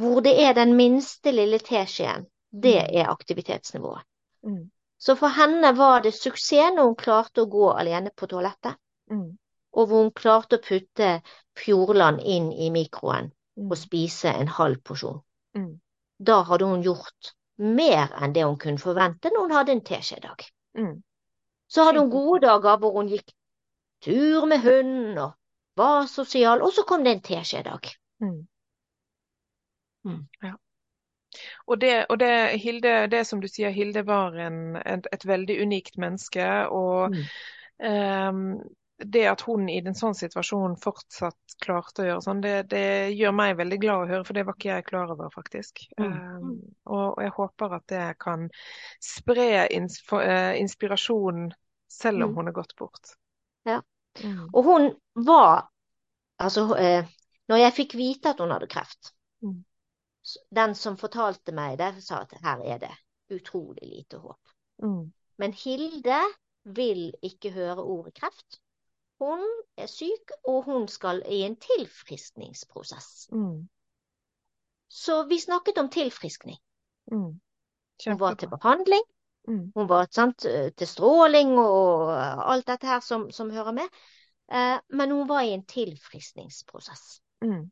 [0.00, 2.26] hvor det er den minste lille teskjeen.
[2.52, 2.96] Det Mm.
[3.00, 4.02] er aktivitetsnivået.
[4.42, 4.70] Mm.
[4.98, 8.74] Så for henne var det suksess når hun klarte å gå alene på toalettet,
[9.10, 9.38] Mm.
[9.72, 11.22] og hvor hun klarte å putte
[11.56, 13.70] Fjordland inn i mikroen Mm.
[13.70, 15.20] og spise en halv porsjon.
[15.56, 15.80] Mm.
[16.24, 20.44] Da hadde hun gjort mer enn det hun kunne forvente når hun hadde en teskjedag.
[20.76, 21.02] Mm.
[21.68, 23.30] Så hadde hun gode dager hvor hun gikk
[24.02, 25.32] tur med hunden og
[25.76, 27.80] var sosial, og så kom det en teskjedag.
[28.20, 28.46] Mm.
[30.06, 30.26] Mm.
[30.42, 30.54] Ja.
[31.66, 35.60] Og det, og det, Hilde, det som du sier, Hilde var en, et, et veldig
[35.62, 36.46] unikt menneske.
[36.74, 37.24] Og Mm.
[37.86, 38.60] um,
[39.00, 43.32] det at hun i en sånn situasjon fortsatt klarte å gjøre sånn, det, det gjør
[43.32, 45.86] meg veldig glad å høre, for det var ikke jeg klar over, faktisk.
[45.96, 46.10] Mm.
[46.12, 46.50] Um,
[46.84, 48.44] og, og jeg håper at det kan
[49.00, 51.48] spre ins, for, eh, inspirasjon
[51.88, 52.36] selv om Mm.
[52.36, 53.14] hun er gått bort.
[53.64, 53.80] Ja.
[54.22, 54.48] Mm.
[54.52, 55.68] Og hun var
[56.40, 57.04] Altså, uh,
[57.48, 59.10] når jeg fikk vite at hun hadde kreft,
[59.44, 59.64] Mm.
[60.54, 62.92] Den som fortalte meg det, sa at her er det
[63.30, 64.54] utrolig lite håp.
[64.82, 65.12] Mm.
[65.38, 66.20] Men Hilde
[66.64, 68.60] vil ikke høre ordet kreft.
[69.20, 69.44] Hun
[69.76, 73.28] er syk, og hun skal i en tilfriskningsprosess.
[73.32, 73.68] Mm.
[74.88, 76.58] Så vi snakket om tilfriskning.
[77.12, 77.40] Mm.
[78.06, 79.06] Hun var til behandling,
[79.48, 79.72] Mm.
[79.74, 80.44] hun var sant,
[80.76, 82.10] til stråling og
[82.52, 84.00] alt dette her som, som hører med.
[84.52, 87.22] Eh, men hun var i en tilfriskningsprosess.
[87.40, 87.70] Mm.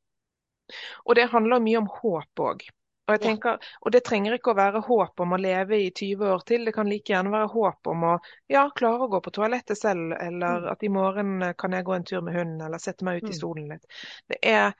[1.04, 2.66] Og det handler mye om håp òg.
[3.08, 6.26] Og, jeg tenker, og det trenger ikke å være håp om å leve i 20
[6.28, 8.10] år til, det kan like gjerne være håp om å
[8.52, 10.72] ja, klare å gå på toalettet selv, eller Mm.
[10.72, 13.30] at i morgen eh, kan jeg gå en tur med hunden, eller sette meg ut
[13.30, 13.38] i Mm.
[13.38, 13.86] stolen litt.
[14.28, 14.74] Det er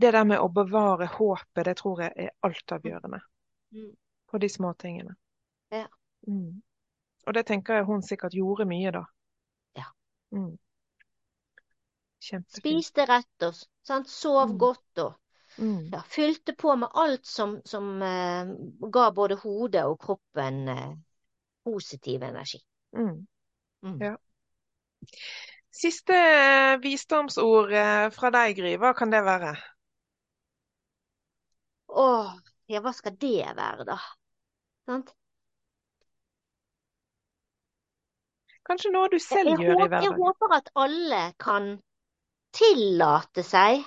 [0.00, 3.20] det der med å bevare håpet, det tror jeg er altavgjørende
[3.74, 3.92] Mm.
[4.30, 5.14] på de små tingene.
[5.70, 5.86] Ja.
[6.26, 6.62] Mm.
[7.26, 9.04] Og det tenker jeg hun sikkert gjorde mye, da.
[9.76, 9.84] Ja.
[10.32, 10.56] Mm.
[12.28, 12.60] Kjempefint.
[12.60, 13.56] Spiste rett og
[13.88, 14.10] sant?
[14.12, 14.58] sov Mm.
[14.60, 15.16] godt og
[15.58, 15.88] Mm.
[15.90, 18.50] ja, fylte på med alt som, som eh,
[18.94, 20.92] ga både hodet og kroppen eh,
[21.66, 22.60] positiv energi.
[22.94, 23.26] Mm.
[23.82, 23.96] Mm.
[24.02, 24.12] Ja.
[25.74, 28.76] Siste eh, visdomsord eh, fra deg, Gry.
[28.78, 29.56] Hva kan det være?
[31.88, 32.38] Åh,
[32.70, 33.98] ja, hva skal det være, da?
[34.86, 35.14] Sant?
[38.68, 40.04] Kanskje noe du selv jeg, gjør i verden?
[40.04, 41.70] jeg håper at alle kan
[42.58, 43.84] tillate seg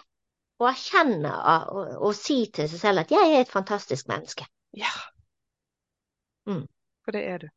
[0.61, 1.32] å erkjenne
[1.74, 4.45] og, og si til seg selv at jeg er et fantastisk menneske.
[4.78, 4.91] Ja.
[6.47, 6.67] Mm.
[7.05, 7.49] For det er du.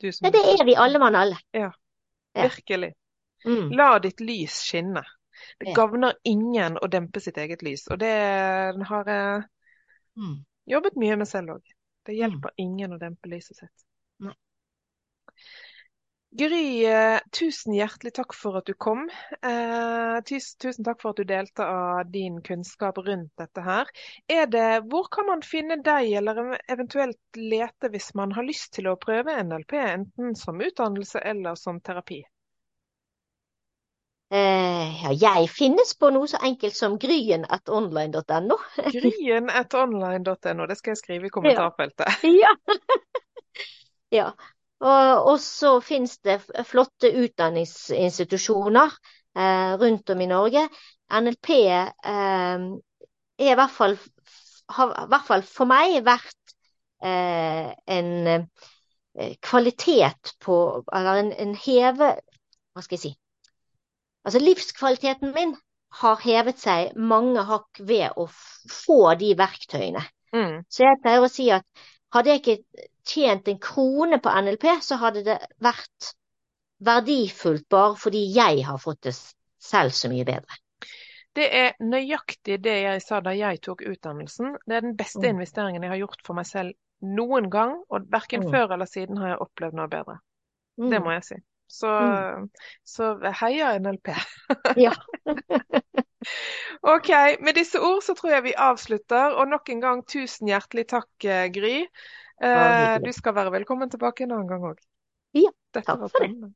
[0.00, 1.38] Du som Ja, det er vi alle mann alle.
[1.52, 1.70] Ja.
[2.38, 2.92] Virkelig.
[3.46, 3.70] Mm.
[3.76, 5.02] La ditt lys skinne.
[5.60, 8.14] Det gagner ingen å dempe sitt eget lys, og det
[8.90, 9.44] har jeg
[10.18, 10.44] Mm.
[10.66, 11.62] jobbet mye med selv òg.
[12.06, 12.18] Det Mm.
[12.18, 13.84] hjelper ingen å dempe lyset sitt.
[14.18, 14.34] Nei.
[16.30, 19.06] Gry, eh, tusen hjertelig takk for at du kom.
[19.42, 23.88] Eh, tus, tusen takk for at du delte av din kunnskap rundt dette her.
[24.28, 28.90] Er det, hvor kan man finne deg, eller eventuelt lete hvis man har lyst til
[28.92, 32.20] å prøve NLP, enten som utdannelse eller som terapi?
[34.28, 38.60] Eh, ja, jeg finnes på noe så enkelt som gryen.online.no.
[38.98, 42.28] Gryen.online.no, det skal jeg skrive i kommentarfeltet.
[42.36, 42.52] Ja.
[44.20, 44.28] ja.
[44.78, 48.92] Og, så finnes det flotte utdanningsinstitusjoner
[49.34, 50.68] eh, rundt om i Norge.
[51.10, 52.66] NLP eh,
[53.38, 53.96] i hvert fall,
[54.76, 56.54] har i hvert fall for meg vært
[57.02, 60.58] eh, en eh, kvalitet på
[60.94, 62.12] Eller en, en heve
[62.74, 63.14] Hva skal jeg si?
[64.26, 65.56] Altså livskvaliteten min
[66.02, 70.02] har hevet seg mange hakk ved å få de verktøyene.
[70.36, 71.64] Mm, Så jeg pleier å si at
[72.12, 76.12] hadde jeg ikke tjent en krone på NLP, så hadde det vært
[76.84, 79.14] verdifullt bare fordi jeg har fått det
[79.58, 80.58] selv så mye bedre.
[81.34, 84.56] Det er nøyaktig det jeg sa da jeg tok utdannelsen.
[84.66, 85.36] Det er den beste Mm.
[85.36, 88.50] investeringen jeg har gjort for meg selv noen gang, og verken Mm.
[88.52, 90.18] før eller siden har jeg opplevd noe bedre.
[90.78, 91.34] Det må jeg si.
[91.68, 92.48] Så, Mm.
[92.84, 94.08] så heia NLP.
[94.86, 94.92] Ja.
[96.82, 97.08] OK,
[97.40, 99.34] med disse ord så tror jeg vi avslutter.
[99.38, 101.86] Og nok en gang tusen hjertelig takk, eh, Gry.
[102.40, 104.78] Eh, du skal være velkommen tilbake en annen gang òg.
[105.34, 106.52] Ja, takk for det.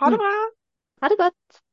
[0.00, 0.22] Ha det Mm.
[0.22, 0.34] bra.
[1.02, 1.64] Ha det godt.